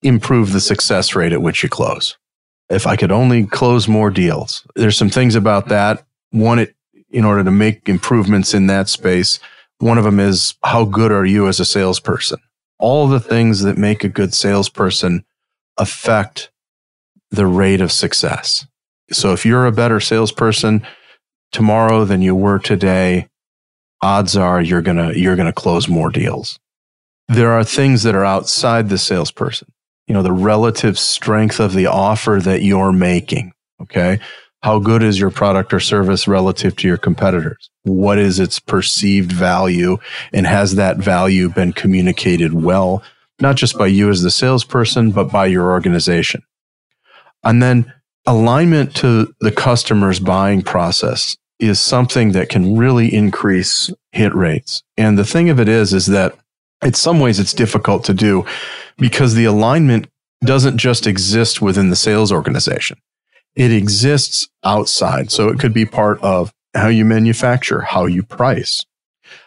improve 0.03 0.53
the 0.53 0.61
success 0.61 1.15
rate 1.15 1.33
at 1.33 1.43
which 1.43 1.63
you 1.63 1.69
close. 1.69 2.17
If 2.69 2.87
I 2.87 2.97
could 2.97 3.13
only 3.13 3.47
close 3.47 3.87
more 3.87 4.11
deals, 4.11 4.67
there's 4.75 4.97
some 4.97 5.11
things 5.11 5.37
about 5.37 5.69
that. 5.69 6.05
One, 6.31 6.59
it 6.59 6.75
in 7.11 7.25
order 7.25 7.45
to 7.45 7.51
make 7.51 7.89
improvements 7.89 8.53
in 8.53 8.67
that 8.67 8.89
space, 8.89 9.39
one 9.79 9.99
of 9.99 10.05
them 10.05 10.21
is 10.21 10.55
how 10.63 10.85
good 10.85 11.13
are 11.13 11.25
you 11.25 11.49
as 11.49 11.61
a 11.61 11.65
salesperson? 11.65 12.39
All 12.79 13.09
the 13.09 13.21
things 13.21 13.63
that 13.63 13.79
make 13.79 14.05
a 14.05 14.09
good 14.09 14.35
salesperson 14.35 15.25
affect 15.77 16.51
the 17.31 17.47
rate 17.47 17.81
of 17.81 17.93
success. 17.93 18.67
So 19.13 19.33
if 19.33 19.47
you're 19.47 19.67
a 19.67 19.73
better 19.73 20.01
salesperson 20.01 20.87
tomorrow 21.53 22.05
than 22.05 22.23
you 22.23 22.35
were 22.35 22.59
today, 22.59 23.29
odds 24.03 24.37
are 24.37 24.61
you're 24.61 24.83
going 24.83 24.97
to 24.97 25.19
you're 25.19 25.37
going 25.37 25.47
to 25.47 25.53
close 25.53 25.89
more 25.89 26.11
deals. 26.11 26.59
There 27.29 27.53
are 27.53 27.65
things 27.65 28.03
that 28.03 28.15
are 28.15 28.25
outside 28.25 28.89
the 28.89 28.99
salesperson. 28.99 29.69
You 30.07 30.15
know, 30.15 30.23
the 30.23 30.33
relative 30.33 30.99
strength 30.99 31.61
of 31.61 31.75
the 31.75 31.87
offer 31.87 32.39
that 32.43 32.63
you're 32.63 32.93
making, 32.93 33.53
okay? 33.83 34.21
How 34.63 34.81
good 34.81 35.05
is 35.05 35.21
your 35.21 35.31
product 35.31 35.73
or 35.73 35.79
service 35.79 36.27
relative 36.27 36.75
to 36.77 36.89
your 36.89 36.97
competitors? 36.97 37.71
What 37.85 38.19
is 38.19 38.41
its 38.41 38.59
perceived 38.59 39.31
value? 39.31 39.99
And 40.33 40.47
has 40.47 40.75
that 40.75 40.97
value 40.97 41.49
been 41.49 41.73
communicated 41.73 42.53
well, 42.53 43.03
not 43.41 43.55
just 43.55 43.79
by 43.79 43.87
you 43.87 44.11
as 44.11 44.23
the 44.23 44.33
salesperson, 44.33 45.13
but 45.13 45.31
by 45.31 45.47
your 45.47 45.71
organization? 45.71 46.43
And 47.45 47.63
then 47.63 47.93
alignment 48.27 48.97
to 48.97 49.33
the 49.41 49.53
customer's 49.53 50.19
buying 50.19 50.63
process 50.63 51.37
is 51.61 51.81
something 51.81 52.33
that 52.33 52.49
can 52.49 52.77
really 52.77 53.13
increase 53.15 53.91
hit 54.11 54.35
rates. 54.35 54.83
And 54.97 55.17
the 55.17 55.25
thing 55.25 55.51
of 55.51 55.61
it 55.61 55.69
is, 55.69 55.93
is 55.93 56.07
that 56.07 56.37
in 56.83 56.95
some 56.95 57.21
ways 57.21 57.39
it's 57.39 57.55
difficult 57.55 58.05
to 58.05 58.15
do 58.15 58.45
because 58.97 59.35
the 59.35 59.45
alignment 59.45 60.09
doesn't 60.45 60.79
just 60.79 61.07
exist 61.07 61.63
within 61.63 61.91
the 61.91 61.97
sales 61.97 62.33
organization 62.33 62.99
it 63.59 63.73
exists 63.73 64.49
outside. 64.63 65.33
So 65.33 65.49
it 65.49 65.59
could 65.59 65.75
be 65.75 65.85
part 65.85 66.23
of 66.23 66.55
how 66.75 66.87
you 66.87 67.05
manufacture, 67.05 67.81
how 67.81 68.07
you 68.07 68.23
price, 68.23 68.87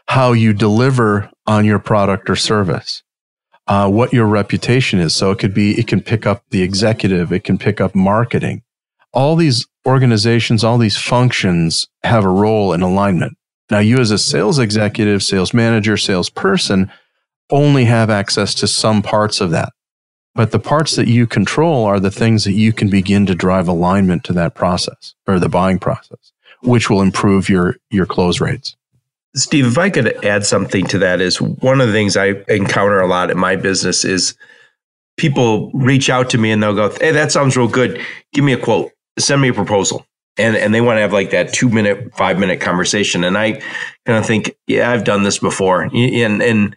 how 0.10 0.34
you 0.34 0.52
deliver 0.52 1.32
on 1.48 1.64
your 1.64 1.80
product 1.80 2.30
or 2.30 2.36
service, 2.36 3.04
uh, 3.68 3.90
what 3.90 4.12
your 4.12 4.26
reputation 4.26 5.00
is. 5.00 5.16
So 5.16 5.32
it 5.32 5.40
could 5.40 5.54
be, 5.54 5.80
it 5.80 5.88
can 5.88 6.02
pick 6.02 6.26
up 6.26 6.44
the 6.50 6.62
executive, 6.62 7.32
it 7.32 7.46
can 7.46 7.58
pick 7.58 7.80
up 7.80 7.96
marketing. 7.96 8.64
All 9.14 9.38
these 9.38 9.66
organizations, 9.88 10.62
all 10.62 10.78
these 10.78 10.98
functions 10.98 11.88
have 12.04 12.26
a 12.26 12.30
role 12.30 12.74
in 12.74 12.82
alignment. 12.82 13.38
Now, 13.70 13.80
you 13.80 13.98
as 14.00 14.12
a 14.12 14.18
sales 14.18 14.60
executive, 14.60 15.24
sales 15.24 15.54
manager, 15.54 15.96
salesperson 15.96 16.92
only 17.50 17.86
have 17.86 18.10
access 18.10 18.54
to 18.56 18.68
some 18.68 19.02
parts 19.02 19.40
of 19.40 19.52
that. 19.52 19.70
But 20.34 20.52
the 20.52 20.60
parts 20.60 20.96
that 20.96 21.08
you 21.08 21.28
control 21.28 21.86
are 21.86 22.00
the 22.00 22.12
things 22.12 22.46
that 22.46 22.54
you 22.54 22.72
can 22.72 22.90
begin 22.90 23.26
to 23.26 23.36
drive 23.36 23.68
alignment 23.68 24.24
to 24.26 24.34
that 24.34 24.56
process 24.56 25.14
or 25.28 25.40
the 25.40 25.50
buying 25.50 25.78
process, 25.78 26.32
which 26.62 26.90
will 26.90 27.02
improve 27.02 27.50
your, 27.50 27.76
your 27.90 28.06
close 28.06 28.40
rates. 28.40 28.76
Steve, 29.36 29.66
if 29.66 29.78
I 29.78 29.90
could 29.90 30.24
add 30.26 30.46
something 30.46 30.86
to 30.88 31.00
that 31.00 31.22
is 31.22 31.42
one 31.42 31.80
of 31.80 31.88
the 31.88 31.94
things 31.94 32.18
I 32.18 32.44
encounter 32.48 33.00
a 33.00 33.08
lot 33.08 33.32
in 33.32 33.38
my 33.38 33.56
business 33.56 34.04
is 34.04 34.36
people 35.18 35.72
reach 35.74 36.10
out 36.10 36.30
to 36.32 36.38
me 36.38 36.52
and 36.52 36.62
they'll 36.62 36.76
go, 36.76 36.92
Hey, 37.00 37.12
that 37.12 37.32
sounds 37.32 37.56
real 37.56 37.68
good. 37.68 38.02
Give 38.34 38.44
me 38.44 38.54
a 38.54 38.58
quote. 38.58 38.92
Send 39.20 39.42
me 39.42 39.50
a 39.50 39.54
proposal. 39.54 40.06
And 40.38 40.56
and 40.56 40.74
they 40.74 40.80
want 40.80 40.98
to 40.98 41.02
have 41.02 41.12
like 41.12 41.32
that 41.32 41.54
two 41.54 41.70
minute, 41.70 42.16
five 42.16 42.40
minute 42.40 42.62
conversation. 42.62 43.26
And 43.26 43.38
I 43.38 43.62
kind 44.06 44.18
of 44.18 44.26
think, 44.26 44.56
yeah, 44.66 44.90
I've 44.90 45.04
done 45.04 45.24
this 45.24 45.40
before. 45.40 45.84
And 45.84 46.42
and 46.42 46.76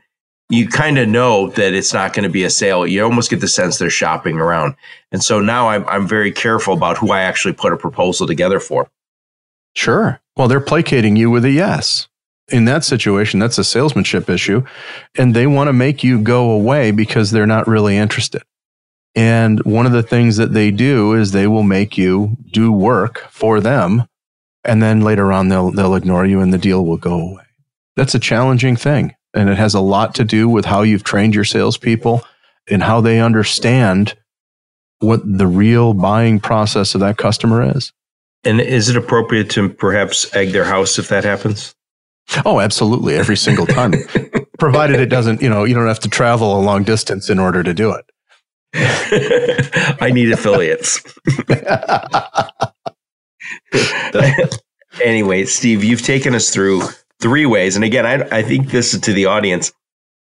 you 0.55 0.69
kind 0.69 0.99
of 0.99 1.09
know 1.09 1.49
that 1.51 1.75
it's 1.75 1.93
not 1.93 2.13
going 2.13 2.25
to 2.25 2.29
be 2.29 2.45
a 2.45 2.51
sale. 2.51 2.87
You 2.87 3.05
almost 3.05 3.31
get 3.31 3.41
the 3.41 3.49
sense 3.49 3.79
they're 3.79 3.91
shopping 3.91 4.39
around. 4.39 4.75
And 5.13 5.23
so 5.23 5.41
now 5.41 5.69
I'm 5.69 5.87
I'm 5.89 6.09
very 6.09 6.33
careful 6.33 6.75
about 6.75 6.99
who 6.99 7.13
I 7.13 7.21
actually 7.21 7.55
put 7.55 7.73
a 7.73 7.77
proposal 7.77 8.27
together 8.27 8.61
for. 8.61 8.89
Sure. 9.75 10.21
Well, 10.37 10.49
they're 10.49 10.61
placating 10.61 11.17
you 11.17 11.31
with 11.31 11.45
a 11.45 11.51
yes 11.51 12.09
in 12.49 12.65
that 12.67 12.85
situation, 12.85 13.41
that's 13.41 13.59
a 13.59 13.65
salesmanship 13.65 14.29
issue. 14.29 14.65
And 15.17 15.35
they 15.35 15.47
want 15.47 15.69
to 15.69 15.73
make 15.73 16.05
you 16.05 16.21
go 16.21 16.51
away 16.51 16.91
because 16.91 17.31
they're 17.31 17.47
not 17.47 17.67
really 17.67 17.97
interested. 17.97 18.43
And 19.15 19.63
one 19.65 19.87
of 19.87 19.93
the 19.93 20.03
things 20.03 20.37
that 20.37 20.53
they 20.53 20.71
do 20.71 21.15
is 21.15 21.31
they 21.31 21.47
will 21.47 21.63
make 21.63 21.97
you 21.97 22.37
do 22.51 22.73
work 22.73 23.27
for 23.31 23.61
them. 23.61 24.07
And 24.65 24.83
then 24.83 25.01
later 25.01 25.33
on, 25.33 25.49
they'll, 25.49 25.71
they'll 25.71 25.95
ignore 25.95 26.27
you 26.27 26.41
and 26.41 26.53
the 26.53 26.59
deal 26.59 26.85
will 26.85 26.97
go 26.97 27.21
away. 27.21 27.45
That's 27.97 28.15
a 28.15 28.19
challenging 28.19 28.77
thing. 28.77 29.15
And 29.35 29.51
it 29.51 29.57
has 29.57 29.75
a 29.75 29.81
lot 29.81 30.15
to 30.17 30.25
do 30.25 30.49
with 30.49 30.65
how 30.65 30.83
you've 30.83 31.05
trained 31.05 31.35
your 31.35 31.45
salespeople 31.45 32.23
and 32.71 32.83
how 32.83 33.01
they 33.01 33.21
understand 33.21 34.17
what 35.01 35.21
the 35.25 35.47
real 35.47 35.93
buying 35.93 36.41
process 36.41 36.95
of 36.95 37.01
that 37.01 37.19
customer 37.19 37.77
is. 37.77 37.93
And 38.45 38.61
is 38.61 38.89
it 38.89 38.97
appropriate 38.97 39.51
to 39.51 39.69
perhaps 39.69 40.35
egg 40.35 40.53
their 40.53 40.65
house 40.65 40.99
if 40.99 41.09
that 41.09 41.25
happens? 41.25 41.75
Oh, 42.45 42.61
absolutely. 42.61 43.17
Every 43.17 43.37
single 43.37 43.67
time. 43.67 43.95
Provided 44.59 45.01
it 45.01 45.07
doesn't, 45.07 45.43
you 45.43 45.49
know, 45.49 45.65
you 45.65 45.75
don't 45.75 45.89
have 45.89 46.01
to 46.01 46.09
travel 46.09 46.59
a 46.59 46.63
long 46.63 46.85
distance 46.85 47.29
in 47.29 47.39
order 47.39 47.63
to 47.63 47.75
do 47.75 47.93
it. 47.93 48.05
I 50.01 50.11
need 50.11 50.33
affiliates. 50.33 51.03
anyway, 55.03 55.45
Steve, 55.45 55.85
you've 55.85 56.03
taken 56.03 56.35
us 56.35 56.51
through 56.51 56.83
three 57.25 57.47
ways. 57.47 57.75
And 57.75 57.87
again, 57.87 58.05
I, 58.05 58.41
I 58.41 58.43
think 58.43 58.71
this 58.71 58.93
is 58.93 59.01
to 59.01 59.15
the 59.15 59.25
audience. 59.25 59.73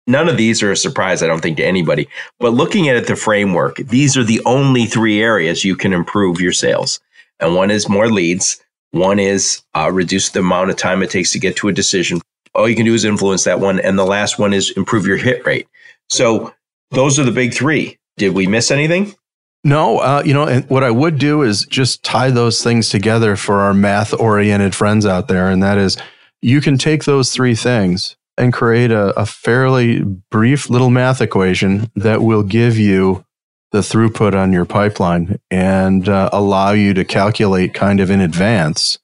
None 0.06 0.28
of 0.28 0.36
these 0.36 0.62
are 0.62 0.74
a 0.74 0.76
surprise, 0.76 1.24
I 1.24 1.28
don't 1.28 1.40
think, 1.40 1.56
to 1.56 1.64
anybody. 1.64 2.10
But 2.42 2.54
looking 2.54 2.90
at 2.90 2.98
it, 2.98 3.08
the 3.08 3.16
framework, 3.16 3.78
these 3.78 4.18
are 4.18 4.24
the 4.26 4.42
only 4.46 4.86
three 4.86 5.22
areas 5.22 5.64
you 5.64 5.78
can 5.78 5.94
improve 5.94 6.42
your 6.42 6.52
sales. 6.52 7.00
And 7.40 7.56
one 7.56 7.72
is 7.72 7.88
more 7.88 8.10
leads. 8.10 8.62
One 8.92 9.18
is 9.18 9.62
uh, 9.78 9.90
reduce 9.94 10.32
the 10.32 10.42
amount 10.42 10.72
of 10.72 10.76
time 10.76 11.02
it 11.02 11.10
takes 11.10 11.32
to 11.32 11.40
get 11.40 11.56
to 11.58 11.70
a 11.70 11.74
decision. 11.74 12.20
All 12.54 12.68
you 12.68 12.76
can 12.76 12.84
do 12.84 12.94
is 12.94 13.06
influence 13.06 13.46
that 13.46 13.62
one. 13.62 13.80
And 13.80 13.98
the 13.98 14.04
last 14.04 14.38
one 14.38 14.52
is 14.52 14.72
improve 14.72 15.08
your 15.08 15.16
hit 15.16 15.46
rate. 15.46 15.70
So 16.10 16.54
those 16.92 17.18
are 17.18 17.24
the 17.24 17.32
big 17.32 17.54
three. 17.54 17.98
Did 18.18 18.34
we 18.34 18.46
miss 18.46 18.72
anything? 18.72 19.16
No, 19.64 20.00
uh, 20.00 20.22
you 20.26 20.34
know, 20.34 20.44
and 20.44 20.70
what 20.70 20.84
I 20.84 20.92
would 20.92 21.18
do 21.18 21.44
is 21.44 21.66
just 21.66 22.04
tie 22.04 22.30
those 22.30 22.62
things 22.62 22.90
together 22.90 23.38
for 23.38 23.62
our 23.62 23.74
math 23.74 24.14
oriented 24.14 24.76
friends 24.76 25.06
out 25.06 25.30
there. 25.30 25.50
And 25.50 25.64
that 25.64 25.78
is, 25.78 25.98
you 26.42 26.62
can 26.62 26.78
take 26.78 27.06
those 27.06 27.32
three 27.32 27.56
things 27.56 28.16
and 28.38 28.54
create 28.54 28.92
a, 28.92 29.20
a 29.20 29.26
fairly 29.26 30.02
brief 30.02 30.70
little 30.70 30.90
math 30.90 31.22
equation 31.22 31.92
that 31.96 32.22
will 32.22 32.44
give 32.44 32.78
you 32.78 33.26
the 33.72 33.80
throughput 33.80 34.34
on 34.34 34.52
your 34.52 34.66
pipeline 34.66 35.40
and 35.52 36.10
uh, 36.10 36.30
allow 36.32 36.72
you 36.72 36.94
to 36.94 37.06
calculate 37.06 37.74
kind 37.74 38.00
of 38.00 38.10
in 38.10 38.22
advance 38.22 38.98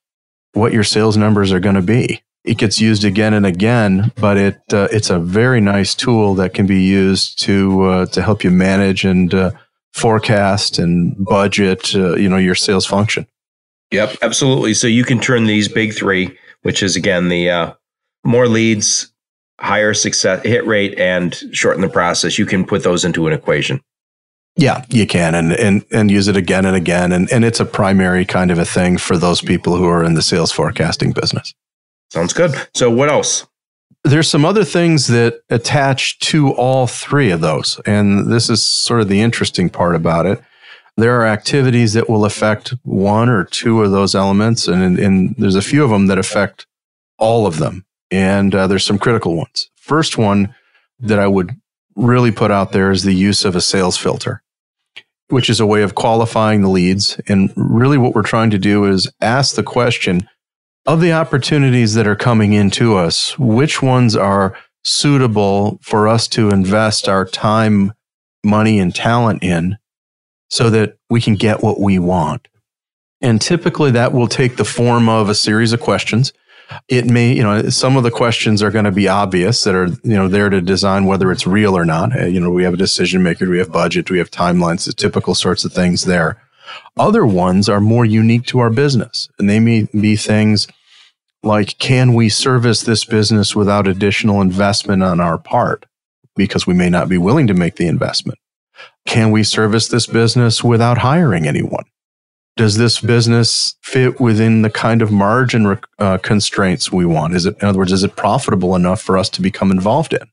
what 0.54 0.74
your 0.74 0.84
sales 0.84 1.18
numbers 1.18 1.52
are 1.52 1.60
going 1.60 1.76
to 1.76 1.82
be. 1.82 2.24
It 2.44 2.58
gets 2.58 2.80
used 2.80 3.04
again 3.04 3.34
and 3.34 3.46
again, 3.46 4.12
but 4.16 4.38
it 4.38 4.62
uh, 4.72 4.88
it's 4.92 5.10
a 5.10 5.20
very 5.20 5.60
nice 5.60 5.96
tool 5.96 6.36
that 6.36 6.54
can 6.54 6.68
be 6.68 6.82
used 6.84 7.40
to 7.40 7.84
uh, 7.84 8.06
to 8.08 8.22
help 8.22 8.44
you 8.44 8.52
manage 8.52 9.04
and 9.04 9.34
uh, 9.34 9.52
forecast 9.94 10.78
and 10.78 11.16
budget, 11.26 11.96
uh, 11.96 12.16
you 12.16 12.30
know, 12.30 12.38
your 12.38 12.54
sales 12.54 12.86
function. 12.86 13.26
Yep, 13.92 14.18
absolutely. 14.22 14.74
So 14.74 14.88
you 14.88 15.04
can 15.04 15.20
turn 15.20 15.46
these 15.46 15.68
big 15.68 15.94
three, 15.94 16.38
which 16.66 16.82
is 16.82 16.96
again 16.96 17.30
the 17.30 17.48
uh, 17.48 17.74
more 18.24 18.48
leads, 18.48 19.14
higher 19.60 19.94
success 19.94 20.44
hit 20.44 20.66
rate, 20.66 20.98
and 20.98 21.36
shorten 21.52 21.84
the 21.84 21.88
process. 21.88 22.40
You 22.40 22.48
can 22.48 22.66
put 22.66 22.82
those 22.82 23.06
into 23.06 23.28
an 23.28 23.34
equation. 23.34 23.82
Yeah, 24.58 24.84
you 24.90 25.06
can 25.06 25.36
and, 25.36 25.54
and 25.54 25.86
and 25.92 26.10
use 26.10 26.28
it 26.28 26.36
again 26.36 26.66
and 26.66 26.76
again. 26.76 27.12
And 27.12 27.32
and 27.32 27.46
it's 27.46 27.60
a 27.60 27.66
primary 27.66 28.26
kind 28.26 28.50
of 28.50 28.58
a 28.58 28.66
thing 28.66 28.98
for 28.98 29.16
those 29.16 29.42
people 29.42 29.76
who 29.76 29.86
are 29.86 30.04
in 30.04 30.16
the 30.16 30.24
sales 30.24 30.52
forecasting 30.52 31.12
business. 31.12 31.54
Sounds 32.10 32.34
good. 32.34 32.56
So 32.74 32.90
what 32.90 33.10
else? 33.10 33.46
There's 34.04 34.30
some 34.30 34.44
other 34.44 34.64
things 34.64 35.06
that 35.08 35.42
attach 35.52 36.18
to 36.32 36.52
all 36.54 36.88
three 36.88 37.30
of 37.30 37.42
those. 37.42 37.80
And 37.86 38.32
this 38.32 38.50
is 38.50 38.64
sort 38.64 39.02
of 39.02 39.08
the 39.08 39.22
interesting 39.22 39.70
part 39.70 39.96
about 39.96 40.26
it. 40.26 40.42
There 40.98 41.20
are 41.20 41.26
activities 41.26 41.94
that 41.94 42.10
will 42.10 42.26
affect 42.26 42.74
one 42.84 43.28
or 43.30 43.44
two 43.44 43.84
of 43.84 43.92
those 43.92 44.16
elements, 44.16 44.68
and, 44.68 45.36
there's 45.38 45.56
a 45.56 45.62
few 45.62 45.84
of 45.84 45.90
them 45.90 46.08
that 46.08 46.18
affect 46.18 46.68
all 47.18 47.46
of 47.46 47.60
them. 47.60 47.86
And 48.12 48.56
uh, 48.56 48.68
there's 48.68 48.86
some 48.86 49.00
critical 49.00 49.36
ones. 49.36 49.70
First 49.76 50.18
one 50.18 50.56
that 51.00 51.20
I 51.20 51.28
would 51.28 51.52
really 51.96 52.32
put 52.32 52.52
out 52.52 52.72
there 52.72 52.92
is 52.92 53.04
the 53.04 53.14
use 53.14 53.44
of 53.44 53.56
a 53.56 53.62
sales 53.62 53.98
filter 53.98 54.42
which 55.30 55.50
is 55.50 55.60
a 55.60 55.66
way 55.66 55.82
of 55.82 55.96
qualifying 55.96 56.62
the 56.62 56.70
leads. 56.70 57.20
And 57.28 57.52
really, 57.56 57.98
what 57.98 58.14
we're 58.14 58.24
trying 58.24 58.52
to 58.52 58.58
do 58.58 58.86
is 58.86 59.12
ask 59.22 59.56
the 59.56 59.64
question 59.64 60.28
of 60.86 61.02
the 61.02 61.14
opportunities 61.14 61.96
that 61.96 62.08
are 62.08 62.16
coming 62.16 62.54
into 62.54 62.96
us, 62.96 63.38
which 63.40 63.82
ones 63.82 64.16
are 64.16 64.56
suitable 64.84 65.80
for 65.82 66.08
us 66.08 66.28
to 66.30 66.50
invest 66.50 67.10
our 67.10 67.26
time, 67.26 67.94
money, 68.44 68.80
and 68.80 68.94
talent 68.94 69.44
in 69.44 69.78
so 70.50 70.70
that 70.70 70.98
we 71.10 71.22
can 71.22 71.36
get 71.36 71.64
what 71.64 71.80
we 71.80 72.00
want. 72.00 72.48
And 73.22 73.42
typically, 73.42 73.92
that 73.92 74.14
will 74.14 74.28
take 74.28 74.58
the 74.58 74.66
form 74.66 75.10
of 75.10 75.30
a 75.30 75.36
series 75.36 75.74
of 75.74 75.80
questions 75.80 76.34
it 76.88 77.06
may, 77.06 77.34
you 77.34 77.44
know, 77.44 77.70
some 77.70 77.98
of 77.98 78.04
the 78.04 78.12
questions 78.12 78.64
are 78.64 78.72
going 78.72 78.86
to 78.86 78.92
be 78.92 79.08
obvious 79.08 79.64
that 79.64 79.76
are, 79.76 79.88
you 79.88 80.16
know, 80.16 80.28
there 80.28 80.50
to 80.50 80.62
design 80.62 81.06
whether 81.06 81.32
it's 81.32 81.48
real 81.48 81.78
or 81.78 81.86
not. 81.86 82.18
Uh, 82.20 82.26
you 82.26 82.40
know, 82.40 82.52
we 82.52 82.64
have 82.64 82.74
a 82.74 82.78
decision 82.78 83.24
maker, 83.24 83.50
we 83.50 83.60
have 83.60 83.72
budget, 83.72 84.10
we 84.10 84.18
have 84.18 84.32
timelines, 84.32 84.86
the 84.86 84.94
typical 84.94 85.36
sorts 85.36 85.66
of 85.66 85.74
things 85.74 86.06
there. 86.06 86.42
Other 86.98 87.26
ones 87.26 87.70
are 87.70 87.82
more 87.82 88.06
unique 88.06 88.46
to 88.48 88.60
our 88.60 88.70
business, 88.70 89.30
and 89.38 89.50
they 89.50 89.60
may 89.60 89.84
be 89.94 90.16
things 90.16 90.68
like 91.44 91.78
can 91.78 92.14
we 92.14 92.28
service 92.30 92.82
this 92.82 93.06
business 93.06 93.56
without 93.56 93.88
additional 93.88 94.42
investment 94.42 95.04
on 95.04 95.20
our 95.20 95.38
part 95.38 95.86
because 96.36 96.66
we 96.66 96.74
may 96.74 96.90
not 96.90 97.08
be 97.08 97.18
willing 97.18 97.48
to 97.48 97.54
make 97.54 97.76
the 97.76 97.88
investment? 97.88 98.40
Can 99.06 99.32
we 99.32 99.44
service 99.44 99.88
this 99.88 100.08
business 100.08 100.64
without 100.64 101.00
hiring 101.00 101.48
anyone? 101.48 101.86
does 102.56 102.78
this 102.78 103.02
business 103.02 103.76
fit 103.82 104.20
within 104.20 104.62
the 104.62 104.70
kind 104.70 105.02
of 105.02 105.12
margin 105.12 105.78
uh, 106.00 106.18
constraints 106.20 106.92
we 106.92 107.06
want? 107.06 107.36
Is 107.36 107.46
it, 107.46 107.58
in 107.62 107.68
other 107.68 107.80
words, 107.80 107.92
is 107.92 108.04
it 108.04 108.16
profitable 108.16 108.76
enough 108.76 109.02
for 109.02 109.18
us 109.18 109.30
to 109.30 109.42
become 109.42 109.72
involved 109.72 110.14
in? 110.14 110.28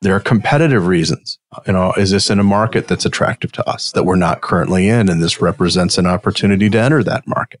There 0.00 0.14
are 0.14 0.20
competitive 0.20 0.86
reasons. 0.86 1.38
You 1.66 1.72
know, 1.72 1.92
is 1.94 2.12
this 2.12 2.30
in 2.30 2.38
a 2.38 2.44
market 2.44 2.86
that's 2.86 3.04
attractive 3.04 3.50
to 3.52 3.68
us 3.68 3.90
that 3.92 4.04
we're 4.04 4.14
not 4.14 4.42
currently 4.42 4.88
in, 4.88 5.08
and 5.08 5.20
this 5.20 5.40
represents 5.40 5.98
an 5.98 6.06
opportunity 6.06 6.70
to 6.70 6.78
enter 6.78 7.02
that 7.02 7.26
market? 7.26 7.60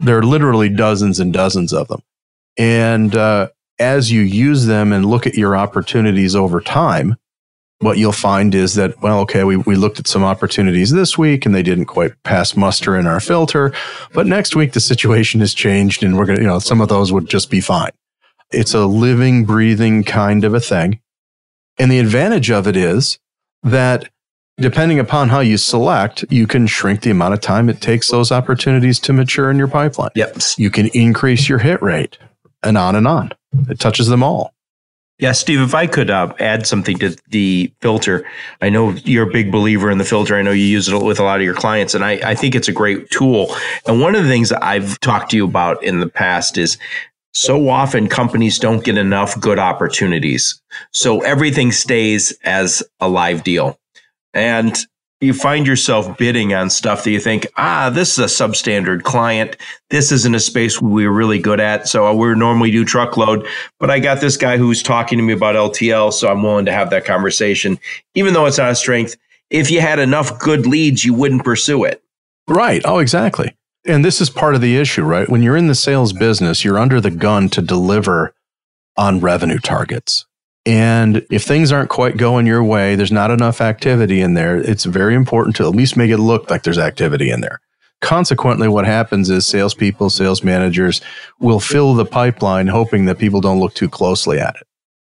There 0.00 0.18
are 0.18 0.24
literally 0.24 0.68
dozens 0.68 1.20
and 1.20 1.32
dozens 1.32 1.72
of 1.72 1.86
them, 1.86 2.02
and 2.58 3.14
uh, 3.14 3.50
as 3.78 4.10
you 4.10 4.22
use 4.22 4.66
them 4.66 4.92
and 4.92 5.06
look 5.06 5.28
at 5.28 5.36
your 5.36 5.56
opportunities 5.56 6.34
over 6.34 6.60
time, 6.60 7.16
what 7.80 7.96
you'll 7.96 8.12
find 8.12 8.54
is 8.54 8.74
that, 8.74 9.00
well, 9.00 9.20
okay, 9.20 9.42
we, 9.42 9.56
we 9.56 9.74
looked 9.74 9.98
at 9.98 10.06
some 10.06 10.22
opportunities 10.22 10.90
this 10.90 11.16
week 11.16 11.46
and 11.46 11.54
they 11.54 11.62
didn't 11.62 11.86
quite 11.86 12.12
pass 12.24 12.54
muster 12.54 12.96
in 12.96 13.06
our 13.06 13.20
filter. 13.20 13.72
But 14.12 14.26
next 14.26 14.54
week, 14.54 14.72
the 14.72 14.80
situation 14.80 15.40
has 15.40 15.54
changed 15.54 16.02
and 16.02 16.16
we're 16.16 16.26
going 16.26 16.36
to, 16.36 16.42
you 16.42 16.48
know, 16.48 16.58
some 16.58 16.80
of 16.82 16.88
those 16.88 17.10
would 17.10 17.28
just 17.28 17.50
be 17.50 17.60
fine. 17.60 17.90
It's 18.52 18.74
a 18.74 18.84
living, 18.84 19.46
breathing 19.46 20.04
kind 20.04 20.44
of 20.44 20.52
a 20.52 20.60
thing. 20.60 21.00
And 21.78 21.90
the 21.90 21.98
advantage 21.98 22.50
of 22.50 22.66
it 22.66 22.76
is 22.76 23.18
that 23.62 24.10
depending 24.58 24.98
upon 24.98 25.30
how 25.30 25.40
you 25.40 25.56
select, 25.56 26.24
you 26.28 26.46
can 26.46 26.66
shrink 26.66 27.00
the 27.00 27.10
amount 27.10 27.32
of 27.32 27.40
time 27.40 27.70
it 27.70 27.80
takes 27.80 28.10
those 28.10 28.30
opportunities 28.30 28.98
to 29.00 29.14
mature 29.14 29.50
in 29.50 29.56
your 29.56 29.68
pipeline. 29.68 30.10
Yep. 30.14 30.36
You 30.58 30.70
can 30.70 30.88
increase 30.88 31.48
your 31.48 31.58
hit 31.58 31.80
rate 31.80 32.18
and 32.62 32.76
on 32.76 32.94
and 32.94 33.08
on. 33.08 33.32
It 33.70 33.78
touches 33.78 34.08
them 34.08 34.22
all. 34.22 34.52
Yeah, 35.20 35.32
Steve, 35.32 35.60
if 35.60 35.74
I 35.74 35.86
could 35.86 36.10
uh, 36.10 36.32
add 36.40 36.66
something 36.66 36.98
to 36.98 37.14
the 37.28 37.70
filter, 37.82 38.26
I 38.62 38.70
know 38.70 38.92
you're 39.04 39.28
a 39.28 39.32
big 39.32 39.52
believer 39.52 39.90
in 39.90 39.98
the 39.98 40.04
filter. 40.04 40.34
I 40.34 40.40
know 40.40 40.50
you 40.50 40.64
use 40.64 40.88
it 40.88 41.02
with 41.02 41.20
a 41.20 41.22
lot 41.22 41.40
of 41.40 41.44
your 41.44 41.54
clients, 41.54 41.94
and 41.94 42.02
I, 42.02 42.12
I 42.24 42.34
think 42.34 42.54
it's 42.54 42.68
a 42.68 42.72
great 42.72 43.10
tool. 43.10 43.54
And 43.86 44.00
one 44.00 44.14
of 44.14 44.22
the 44.22 44.30
things 44.30 44.48
that 44.48 44.64
I've 44.64 44.98
talked 45.00 45.32
to 45.32 45.36
you 45.36 45.44
about 45.44 45.84
in 45.84 46.00
the 46.00 46.08
past 46.08 46.56
is 46.56 46.78
so 47.32 47.68
often 47.68 48.08
companies 48.08 48.58
don't 48.58 48.82
get 48.82 48.96
enough 48.96 49.38
good 49.38 49.58
opportunities. 49.58 50.60
So 50.92 51.20
everything 51.20 51.70
stays 51.70 52.36
as 52.42 52.82
a 52.98 53.08
live 53.08 53.44
deal. 53.44 53.78
And 54.32 54.74
you 55.20 55.34
find 55.34 55.66
yourself 55.66 56.16
bidding 56.16 56.54
on 56.54 56.70
stuff 56.70 57.04
that 57.04 57.10
you 57.10 57.20
think, 57.20 57.46
ah, 57.56 57.90
this 57.90 58.12
is 58.12 58.18
a 58.18 58.44
substandard 58.44 59.02
client. 59.02 59.56
This 59.90 60.12
isn't 60.12 60.34
a 60.34 60.40
space 60.40 60.80
we're 60.80 61.10
really 61.10 61.38
good 61.38 61.60
at. 61.60 61.88
So 61.88 62.12
we 62.14 62.34
normally 62.34 62.70
do 62.70 62.84
truckload, 62.84 63.46
but 63.78 63.90
I 63.90 63.98
got 63.98 64.20
this 64.20 64.36
guy 64.36 64.56
who's 64.56 64.82
talking 64.82 65.18
to 65.18 65.24
me 65.24 65.34
about 65.34 65.56
LTL. 65.56 66.12
So 66.12 66.28
I'm 66.28 66.42
willing 66.42 66.64
to 66.66 66.72
have 66.72 66.90
that 66.90 67.04
conversation, 67.04 67.78
even 68.14 68.32
though 68.32 68.46
it's 68.46 68.58
not 68.58 68.70
a 68.70 68.74
strength. 68.74 69.16
if 69.50 69.70
you 69.70 69.80
had 69.80 69.98
enough 69.98 70.38
good 70.38 70.64
leads, 70.64 71.04
you 71.04 71.12
wouldn't 71.12 71.44
pursue 71.44 71.84
it. 71.84 72.02
Right. 72.48 72.80
Oh, 72.84 72.98
exactly. 72.98 73.56
And 73.86 74.04
this 74.04 74.20
is 74.20 74.30
part 74.30 74.54
of 74.54 74.60
the 74.60 74.76
issue, 74.76 75.02
right? 75.02 75.28
When 75.28 75.42
you're 75.42 75.56
in 75.56 75.66
the 75.66 75.74
sales 75.74 76.12
business, 76.12 76.64
you're 76.64 76.78
under 76.78 77.00
the 77.00 77.10
gun 77.10 77.48
to 77.50 77.62
deliver 77.62 78.34
on 78.96 79.20
revenue 79.20 79.58
targets. 79.58 80.26
And 80.66 81.24
if 81.30 81.44
things 81.44 81.72
aren't 81.72 81.88
quite 81.88 82.16
going 82.16 82.46
your 82.46 82.62
way, 82.62 82.94
there's 82.94 83.12
not 83.12 83.30
enough 83.30 83.60
activity 83.60 84.20
in 84.20 84.34
there. 84.34 84.58
It's 84.58 84.84
very 84.84 85.14
important 85.14 85.56
to 85.56 85.66
at 85.66 85.74
least 85.74 85.96
make 85.96 86.10
it 86.10 86.18
look 86.18 86.50
like 86.50 86.62
there's 86.62 86.78
activity 86.78 87.30
in 87.30 87.40
there. 87.40 87.60
Consequently, 88.02 88.68
what 88.68 88.86
happens 88.86 89.28
is 89.30 89.46
salespeople, 89.46 90.10
sales 90.10 90.42
managers 90.42 91.00
will 91.38 91.60
fill 91.60 91.94
the 91.94 92.06
pipeline 92.06 92.66
hoping 92.66 93.04
that 93.06 93.18
people 93.18 93.40
don't 93.40 93.60
look 93.60 93.74
too 93.74 93.88
closely 93.88 94.38
at 94.38 94.56
it. 94.56 94.66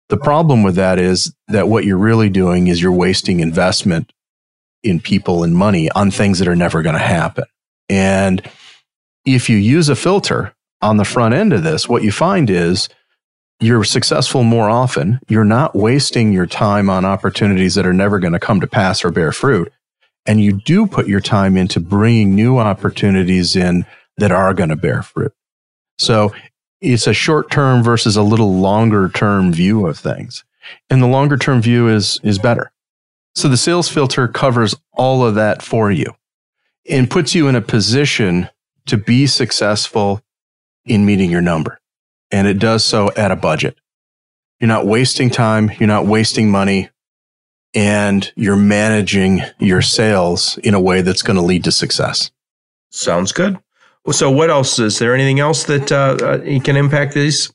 The 0.08 0.18
problem 0.18 0.62
with 0.62 0.76
that 0.76 0.98
is 0.98 1.34
that 1.48 1.68
what 1.68 1.84
you're 1.84 1.96
really 1.96 2.28
doing 2.28 2.66
is 2.66 2.82
you're 2.82 2.92
wasting 2.92 3.40
investment 3.40 4.12
in 4.82 5.00
people 5.00 5.42
and 5.44 5.54
money 5.54 5.90
on 5.92 6.10
things 6.10 6.38
that 6.38 6.48
are 6.48 6.56
never 6.56 6.82
going 6.82 6.94
to 6.94 6.98
happen. 7.00 7.44
And 7.88 8.42
if 9.24 9.48
you 9.48 9.56
use 9.56 9.88
a 9.88 9.96
filter 9.96 10.54
on 10.82 10.98
the 10.98 11.06
front 11.06 11.32
end 11.32 11.54
of 11.54 11.62
this, 11.62 11.88
what 11.88 12.02
you 12.02 12.12
find 12.12 12.50
is 12.50 12.90
you're 13.60 13.84
successful 13.84 14.42
more 14.42 14.68
often. 14.68 15.20
You're 15.28 15.44
not 15.44 15.74
wasting 15.74 16.32
your 16.32 16.46
time 16.46 16.90
on 16.90 17.04
opportunities 17.04 17.74
that 17.76 17.86
are 17.86 17.92
never 17.92 18.18
going 18.18 18.32
to 18.32 18.40
come 18.40 18.60
to 18.60 18.66
pass 18.66 19.04
or 19.04 19.10
bear 19.10 19.32
fruit. 19.32 19.72
And 20.26 20.40
you 20.40 20.52
do 20.52 20.86
put 20.86 21.06
your 21.06 21.20
time 21.20 21.56
into 21.56 21.80
bringing 21.80 22.34
new 22.34 22.58
opportunities 22.58 23.56
in 23.56 23.86
that 24.16 24.32
are 24.32 24.54
going 24.54 24.70
to 24.70 24.76
bear 24.76 25.02
fruit. 25.02 25.32
So 25.98 26.34
it's 26.80 27.06
a 27.06 27.14
short 27.14 27.50
term 27.50 27.82
versus 27.82 28.16
a 28.16 28.22
little 28.22 28.54
longer 28.58 29.08
term 29.08 29.52
view 29.52 29.86
of 29.86 29.98
things. 29.98 30.44
And 30.90 31.02
the 31.02 31.06
longer 31.06 31.36
term 31.36 31.60
view 31.60 31.88
is, 31.88 32.18
is 32.22 32.38
better. 32.38 32.72
So 33.34 33.48
the 33.48 33.56
sales 33.56 33.88
filter 33.88 34.28
covers 34.28 34.74
all 34.92 35.24
of 35.24 35.34
that 35.34 35.62
for 35.62 35.90
you 35.90 36.14
and 36.88 37.10
puts 37.10 37.34
you 37.34 37.48
in 37.48 37.56
a 37.56 37.60
position 37.60 38.48
to 38.86 38.96
be 38.96 39.26
successful 39.26 40.20
in 40.84 41.04
meeting 41.04 41.30
your 41.30 41.40
number. 41.40 41.80
And 42.30 42.46
it 42.46 42.58
does 42.58 42.84
so 42.84 43.10
at 43.16 43.30
a 43.30 43.36
budget. 43.36 43.76
You're 44.60 44.68
not 44.68 44.86
wasting 44.86 45.30
time. 45.30 45.70
You're 45.78 45.86
not 45.86 46.06
wasting 46.06 46.50
money 46.50 46.90
and 47.74 48.32
you're 48.36 48.56
managing 48.56 49.42
your 49.58 49.82
sales 49.82 50.58
in 50.58 50.74
a 50.74 50.80
way 50.80 51.02
that's 51.02 51.22
going 51.22 51.36
to 51.36 51.42
lead 51.42 51.64
to 51.64 51.72
success. 51.72 52.30
Sounds 52.90 53.32
good. 53.32 53.58
So, 54.10 54.30
what 54.30 54.50
else 54.50 54.78
is 54.78 54.98
there? 54.98 55.14
Anything 55.14 55.40
else 55.40 55.64
that 55.64 55.90
uh, 55.90 56.16
uh 56.22 56.60
can 56.60 56.76
impact 56.76 57.14
these? 57.14 57.52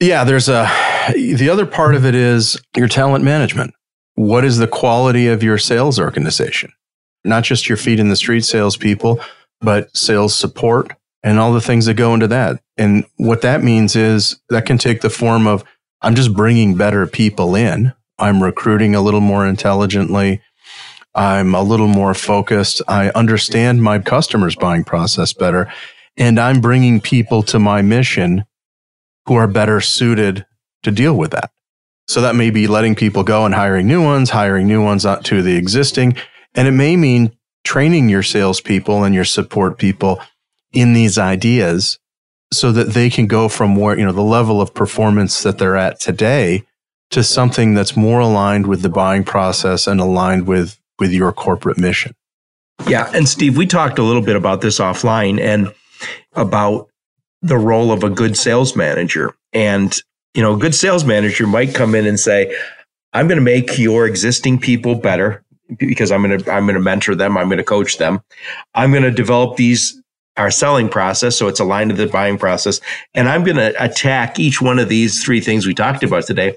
Yeah, 0.00 0.24
there's 0.24 0.48
a. 0.48 0.68
The 1.14 1.48
other 1.48 1.66
part 1.66 1.94
of 1.94 2.04
it 2.04 2.14
is 2.14 2.60
your 2.76 2.88
talent 2.88 3.24
management. 3.24 3.72
What 4.14 4.44
is 4.44 4.58
the 4.58 4.66
quality 4.66 5.28
of 5.28 5.42
your 5.42 5.56
sales 5.56 6.00
organization? 6.00 6.72
Not 7.24 7.44
just 7.44 7.68
your 7.68 7.78
feet 7.78 8.00
in 8.00 8.08
the 8.08 8.16
street 8.16 8.44
salespeople, 8.44 9.20
but 9.60 9.96
sales 9.96 10.34
support 10.34 10.92
and 11.22 11.38
all 11.38 11.52
the 11.52 11.60
things 11.60 11.86
that 11.86 11.94
go 11.94 12.12
into 12.12 12.26
that. 12.28 12.60
And 12.76 13.04
what 13.16 13.42
that 13.42 13.62
means 13.62 13.96
is 13.96 14.38
that 14.48 14.66
can 14.66 14.78
take 14.78 15.00
the 15.00 15.10
form 15.10 15.46
of 15.46 15.64
I'm 16.02 16.14
just 16.14 16.34
bringing 16.34 16.76
better 16.76 17.06
people 17.06 17.54
in 17.54 17.92
I'm 18.18 18.42
recruiting 18.42 18.94
a 18.94 19.00
little 19.00 19.20
more 19.20 19.46
intelligently. 19.46 20.40
I'm 21.14 21.54
a 21.54 21.62
little 21.62 21.88
more 21.88 22.14
focused. 22.14 22.82
I 22.88 23.10
understand 23.10 23.82
my 23.82 23.98
customers' 23.98 24.56
buying 24.56 24.84
process 24.84 25.32
better. 25.32 25.72
And 26.16 26.38
I'm 26.38 26.60
bringing 26.60 27.00
people 27.00 27.42
to 27.44 27.58
my 27.58 27.82
mission 27.82 28.44
who 29.26 29.34
are 29.34 29.46
better 29.46 29.80
suited 29.80 30.46
to 30.82 30.90
deal 30.90 31.16
with 31.16 31.32
that. 31.32 31.50
So 32.08 32.20
that 32.20 32.36
may 32.36 32.50
be 32.50 32.66
letting 32.66 32.94
people 32.94 33.24
go 33.24 33.44
and 33.44 33.54
hiring 33.54 33.86
new 33.86 34.02
ones, 34.02 34.30
hiring 34.30 34.66
new 34.66 34.82
ones 34.82 35.04
to 35.24 35.42
the 35.42 35.56
existing. 35.56 36.16
And 36.54 36.68
it 36.68 36.72
may 36.72 36.96
mean 36.96 37.36
training 37.64 38.08
your 38.08 38.22
salespeople 38.22 39.04
and 39.04 39.14
your 39.14 39.24
support 39.24 39.76
people 39.76 40.20
in 40.72 40.92
these 40.92 41.18
ideas 41.18 41.98
so 42.52 42.72
that 42.72 42.90
they 42.90 43.10
can 43.10 43.26
go 43.26 43.48
from 43.48 43.76
where, 43.76 43.98
you 43.98 44.04
know, 44.04 44.12
the 44.12 44.22
level 44.22 44.60
of 44.60 44.74
performance 44.74 45.42
that 45.42 45.58
they're 45.58 45.76
at 45.76 46.00
today 46.00 46.64
to 47.10 47.22
something 47.22 47.74
that's 47.74 47.96
more 47.96 48.20
aligned 48.20 48.66
with 48.66 48.82
the 48.82 48.88
buying 48.88 49.24
process 49.24 49.86
and 49.86 50.00
aligned 50.00 50.46
with 50.46 50.78
with 50.98 51.12
your 51.12 51.32
corporate 51.32 51.78
mission. 51.78 52.14
Yeah, 52.86 53.10
and 53.14 53.28
Steve, 53.28 53.56
we 53.56 53.66
talked 53.66 53.98
a 53.98 54.02
little 54.02 54.22
bit 54.22 54.36
about 54.36 54.60
this 54.60 54.78
offline 54.78 55.40
and 55.40 55.72
about 56.34 56.88
the 57.42 57.58
role 57.58 57.92
of 57.92 58.02
a 58.02 58.10
good 58.10 58.36
sales 58.36 58.76
manager. 58.76 59.34
And 59.52 59.96
you 60.34 60.42
know, 60.42 60.54
a 60.54 60.58
good 60.58 60.74
sales 60.74 61.04
manager 61.04 61.46
might 61.46 61.74
come 61.74 61.94
in 61.94 62.06
and 62.06 62.18
say, 62.18 62.54
"I'm 63.12 63.28
going 63.28 63.38
to 63.38 63.44
make 63.44 63.78
your 63.78 64.06
existing 64.06 64.58
people 64.58 64.94
better 64.94 65.44
because 65.78 66.12
I'm 66.12 66.22
going 66.22 66.38
to 66.38 66.52
I'm 66.52 66.64
going 66.64 66.74
to 66.74 66.80
mentor 66.80 67.14
them, 67.14 67.36
I'm 67.36 67.48
going 67.48 67.58
to 67.58 67.64
coach 67.64 67.98
them. 67.98 68.20
I'm 68.74 68.90
going 68.90 69.02
to 69.02 69.10
develop 69.10 69.56
these 69.56 70.00
our 70.36 70.50
selling 70.50 70.88
process 70.88 71.36
so 71.36 71.48
it's 71.48 71.60
aligned 71.60 71.90
to 71.90 71.96
the 71.96 72.06
buying 72.06 72.38
process 72.38 72.80
and 73.14 73.28
I'm 73.28 73.44
going 73.44 73.56
to 73.56 73.74
attack 73.82 74.38
each 74.38 74.60
one 74.60 74.78
of 74.78 74.88
these 74.88 75.24
three 75.24 75.40
things 75.40 75.66
we 75.66 75.74
talked 75.74 76.02
about 76.02 76.26
today 76.26 76.56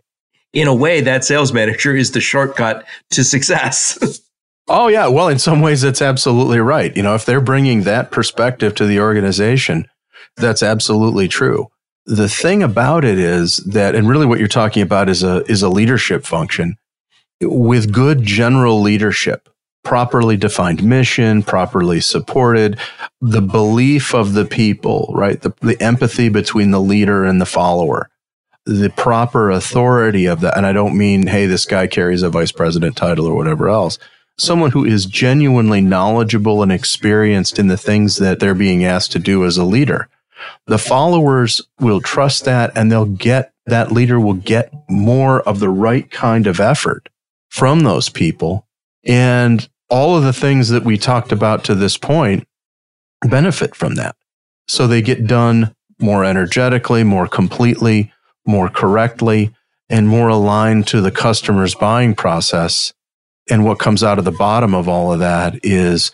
in 0.54 0.68
a 0.68 0.74
way, 0.74 1.02
that 1.02 1.24
sales 1.24 1.54
manager 1.54 1.96
is 1.96 2.12
the 2.12 2.22
shortcut 2.22 2.86
to 3.12 3.24
success. 3.24 4.20
oh, 4.68 4.88
yeah. 4.88 5.08
Well, 5.08 5.28
in 5.28 5.40
some 5.40 5.62
ways, 5.62 5.82
that's 5.82 6.02
absolutely 6.02 6.60
right. 6.60 6.96
You 6.96 7.04
know, 7.04 7.16
if 7.16 7.26
they're 7.26 7.42
bringing 7.42 7.84
that 7.84 8.12
perspective 8.12 8.76
to 8.76 8.86
the 8.86 9.00
organization, 9.00 9.88
that's 10.38 10.64
absolutely 10.64 11.28
true. 11.28 11.68
The 12.06 12.30
thing 12.30 12.64
about 12.64 13.06
it 13.06 13.20
is 13.20 13.58
that, 13.58 13.94
and 13.94 14.10
really 14.10 14.26
what 14.26 14.40
you're 14.40 14.48
talking 14.48 14.82
about 14.82 15.10
is 15.10 15.22
a, 15.22 15.44
is 15.50 15.62
a 15.62 15.70
leadership 15.70 16.26
function 16.26 16.78
with 17.42 17.94
good 17.94 18.24
general 18.24 18.82
leadership, 18.82 19.48
properly 19.84 20.38
defined 20.38 20.84
mission, 20.84 21.42
properly 21.44 22.00
supported, 22.00 22.80
the 23.22 23.42
belief 23.42 24.14
of 24.14 24.34
the 24.34 24.46
people, 24.46 25.12
right? 25.16 25.42
The, 25.42 25.54
the 25.62 25.82
empathy 25.82 26.30
between 26.30 26.72
the 26.72 26.82
leader 26.82 27.24
and 27.24 27.40
the 27.40 27.46
follower 27.46 28.10
the 28.70 28.90
proper 28.90 29.50
authority 29.50 30.28
of 30.28 30.42
that. 30.42 30.56
And 30.56 30.66
I 30.66 30.74
don't 30.74 30.98
mean, 30.98 31.28
hey, 31.28 31.48
this 31.48 31.66
guy 31.66 31.88
carries 31.88 32.22
a 32.22 32.30
vice 32.30 32.52
president 32.52 32.96
title 32.96 33.26
or 33.26 33.36
whatever 33.36 33.68
else. 33.68 33.98
Someone 34.38 34.72
who 34.72 34.86
is 34.86 35.06
genuinely 35.06 35.82
knowledgeable 35.82 36.62
and 36.62 36.72
experienced 36.72 37.58
in 37.58 37.68
the 37.68 37.78
things 37.78 38.18
that 38.18 38.40
they're 38.40 38.54
being 38.54 38.86
asked 38.86 39.12
to 39.14 39.20
do 39.20 39.44
as 39.44 39.58
a 39.58 39.66
leader. 39.66 40.08
The 40.68 40.78
followers 40.78 41.62
will 41.80 42.00
trust 42.00 42.46
that 42.46 42.72
and 42.76 42.92
they'll 42.92 43.06
get 43.06 43.52
that 43.66 43.92
leader 43.92 44.20
will 44.20 44.34
get 44.34 44.74
more 44.90 45.42
of 45.42 45.60
the 45.60 45.70
right 45.70 46.10
kind 46.10 46.48
of 46.48 46.60
effort 46.60 47.10
from 47.50 47.82
those 47.82 48.10
people. 48.10 48.66
And 49.06 49.68
all 49.90 50.18
of 50.18 50.24
the 50.24 50.34
things 50.34 50.70
that 50.70 50.84
we 50.84 50.98
talked 50.98 51.32
about 51.32 51.64
to 51.66 51.76
this 51.76 51.98
point 51.98 52.48
benefit 53.28 53.76
from 53.76 53.96
that. 53.96 54.16
So 54.68 54.88
they 54.88 55.02
get 55.02 55.28
done 55.28 55.76
more 56.00 56.24
energetically, 56.24 57.04
more 57.04 57.28
completely, 57.28 58.14
more 58.46 58.70
correctly 58.70 59.54
and 59.90 60.08
more 60.08 60.30
aligned 60.30 60.88
to 60.88 61.02
the 61.02 61.12
customer's 61.12 61.76
buying 61.76 62.16
process. 62.16 62.94
And 63.50 63.66
what 63.66 63.80
comes 63.80 64.04
out 64.04 64.20
of 64.20 64.26
the 64.26 64.32
bottom 64.32 64.76
of 64.76 64.88
all 64.88 65.12
of 65.12 65.20
that 65.20 65.60
is 65.64 66.12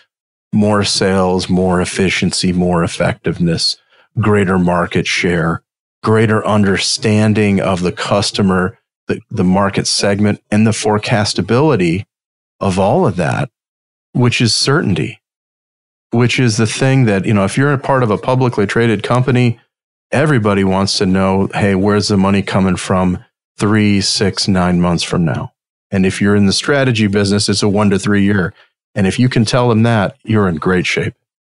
more 0.54 0.86
sales, 0.86 1.50
more 1.50 1.82
efficiency, 1.82 2.54
more 2.54 2.84
effectiveness, 2.84 3.78
greater 4.20 4.58
market 4.58 5.06
share, 5.06 5.62
greater 6.02 6.46
understanding 6.48 7.60
of 7.60 7.82
the 7.82 7.92
customer, 7.92 8.80
the, 9.08 9.20
the 9.30 9.44
market 9.44 9.86
segment, 9.86 10.42
and 10.50 10.66
the 10.66 10.72
forecastability 10.72 12.06
of 12.60 12.80
all 12.80 13.06
of 13.06 13.16
that, 13.16 13.50
which 14.14 14.42
is 14.42 14.56
certainty, 14.56 15.22
which 16.12 16.40
is 16.40 16.58
the 16.58 16.68
thing 16.68 17.06
that, 17.06 17.26
you 17.26 17.34
know, 17.34 17.44
if 17.44 17.58
you're 17.58 17.74
a 17.74 17.78
part 17.78 18.04
of 18.04 18.12
a 18.12 18.18
publicly 18.18 18.66
traded 18.66 19.04
company, 19.04 19.60
everybody 20.12 20.64
wants 20.64 20.98
to 20.98 21.06
know 21.06 21.50
hey, 21.54 21.76
where's 21.76 22.08
the 22.08 22.18
money 22.18 22.42
coming 22.42 22.76
from 22.76 23.24
three, 23.58 24.02
six, 24.02 24.48
nine 24.48 24.80
months 24.80 25.04
from 25.04 25.26
now? 25.26 25.52
And 25.92 26.06
if 26.06 26.22
you're 26.22 26.36
in 26.36 26.46
the 26.46 26.54
strategy 26.54 27.08
business, 27.08 27.50
it's 27.50 27.64
a 27.64 27.70
one 27.70 27.90
to 27.90 28.00
three 28.00 28.24
year. 28.24 28.54
And 28.96 29.06
if 29.08 29.20
you 29.20 29.30
can 29.30 29.46
tell 29.46 29.70
them 29.70 29.84
that, 29.84 30.18
you're 30.24 30.48
in 30.48 30.56
great 30.56 30.86
shape. 30.86 31.14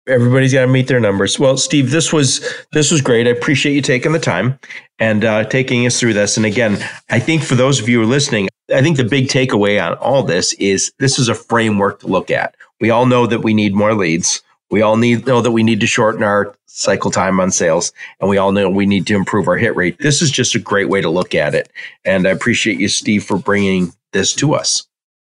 Everybody's 0.09 0.53
got 0.53 0.63
to 0.63 0.69
meet 0.69 0.89
their 0.89 1.01
numbers. 1.01 1.39
Well, 1.39 1.57
Steve, 1.57 1.91
this 1.91 2.13
was 2.13 2.47
this 2.73 2.93
was 2.93 3.01
great. 3.01 3.27
I 3.27 3.31
appreciate 3.31 3.75
you 3.75 3.83
taking 3.83 4.13
the 4.13 4.21
time 4.21 4.59
and 4.99 5.25
uh, 5.25 5.45
taking 5.45 5.85
us 5.85 5.99
through 5.99 6.15
this. 6.15 6.37
And 6.37 6.47
again, 6.47 6.79
I 7.11 7.19
think 7.19 7.43
for 7.43 7.57
those 7.57 7.81
of 7.81 7.89
you 7.89 7.99
who 7.99 8.05
are 8.05 8.07
listening, 8.07 8.49
I 8.73 8.83
think 8.83 8.97
the 8.97 9.05
big 9.05 9.29
takeaway 9.29 9.85
on 9.85 9.95
all 9.95 10.23
this 10.23 10.53
is 10.55 10.93
this 10.99 11.19
is 11.19 11.29
a 11.29 11.35
framework 11.35 12.01
to 12.01 12.07
look 12.09 12.31
at. 12.31 12.57
We 12.81 12.91
all 12.91 13.07
know 13.07 13.27
that 13.27 13.41
we 13.41 13.55
need 13.55 13.75
more 13.75 13.95
leads. 13.95 14.43
We 14.71 14.83
all 14.83 14.97
need 14.97 15.27
know 15.27 15.41
that 15.41 15.53
we 15.53 15.63
need 15.63 15.81
to 15.81 15.87
shorten 15.87 16.23
our 16.23 16.55
cycle 16.67 17.11
time 17.11 17.41
on 17.41 17.51
sales, 17.51 17.93
and 18.21 18.29
we 18.29 18.39
all 18.39 18.53
know 18.53 18.69
we 18.69 18.87
need 18.87 19.07
to 19.07 19.15
improve 19.15 19.49
our 19.49 19.57
hit 19.57 19.77
rate. 19.77 19.99
This 19.99 20.21
is 20.21 20.31
just 20.31 20.55
a 20.55 20.61
great 20.61 20.89
way 20.89 21.01
to 21.01 21.09
look 21.09 21.35
at 21.35 21.55
it, 21.55 21.71
and 22.05 22.27
I 22.27 22.31
appreciate 22.31 22.81
you, 22.81 22.89
Steve, 22.89 23.25
for 23.25 23.39
bringing 23.39 23.93
this 24.13 24.35
to 24.35 24.55
us. 24.55 24.87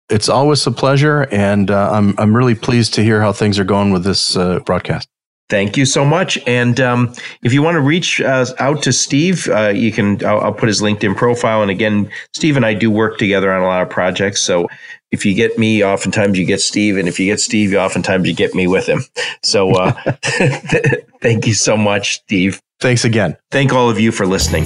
It's 0.10 0.30
always 0.30 0.66
a 0.68 0.72
pleasure, 0.72 1.28
and 1.32 1.72
uh, 1.72 1.92
I'm 1.92 2.16
I'm 2.20 2.36
really 2.36 2.56
pleased 2.56 2.94
to 2.96 3.04
hear 3.04 3.22
how 3.22 3.32
things 3.32 3.60
are 3.60 3.64
going 3.64 3.92
with 3.92 4.04
this 4.04 4.36
uh, 4.36 4.60
broadcast. 4.60 5.09
Thank 5.50 5.78
you 5.78 5.86
so 5.86 6.06
much. 6.06 6.38
And 6.46 6.80
um, 6.80 7.14
if 7.42 7.54
you 7.54 7.64
want 7.64 7.76
to 7.76 7.82
reach 7.82 8.22
uh, 8.22 8.46
out 8.60 8.84
to 8.84 8.94
Steve, 8.94 9.50
uh, 9.50 9.70
you 9.70 9.92
can. 9.92 10.24
I'll, 10.24 10.40
I'll, 10.42 10.54
put 10.54 10.68
his 10.68 10.82
LinkedIn 10.82 11.18
profile. 11.18 11.64
And 11.64 11.72
again, 11.72 12.12
Steve 12.34 12.56
and 12.56 12.66
I 12.66 12.76
do 12.76 12.92
work 12.92 13.18
together 13.18 13.52
on 13.52 13.62
a 13.62 13.66
lot 13.66 13.82
of 13.82 13.90
projects. 13.90 14.44
So 14.44 14.68
if 15.12 15.26
you 15.26 15.34
get 15.34 15.58
me, 15.58 15.84
oftentimes 15.84 16.38
you 16.38 16.46
get 16.46 16.62
Steve, 16.62 16.98
and 16.98 17.08
if 17.08 17.20
you 17.20 17.26
get 17.26 17.40
Steve, 17.40 17.74
oftentimes 17.74 18.28
you 18.28 18.36
get 18.36 18.54
me 18.54 18.68
with 18.68 18.86
him. 18.86 19.02
So 19.42 19.72
uh, 19.72 19.92
thank 21.22 21.48
you 21.48 21.54
so 21.54 21.76
much, 21.76 22.18
Steve. 22.18 22.62
Thanks 22.80 23.04
again. 23.04 23.36
Thank 23.50 23.74
all 23.74 23.90
of 23.90 24.00
you 24.00 24.12
for 24.12 24.28
listening. 24.28 24.66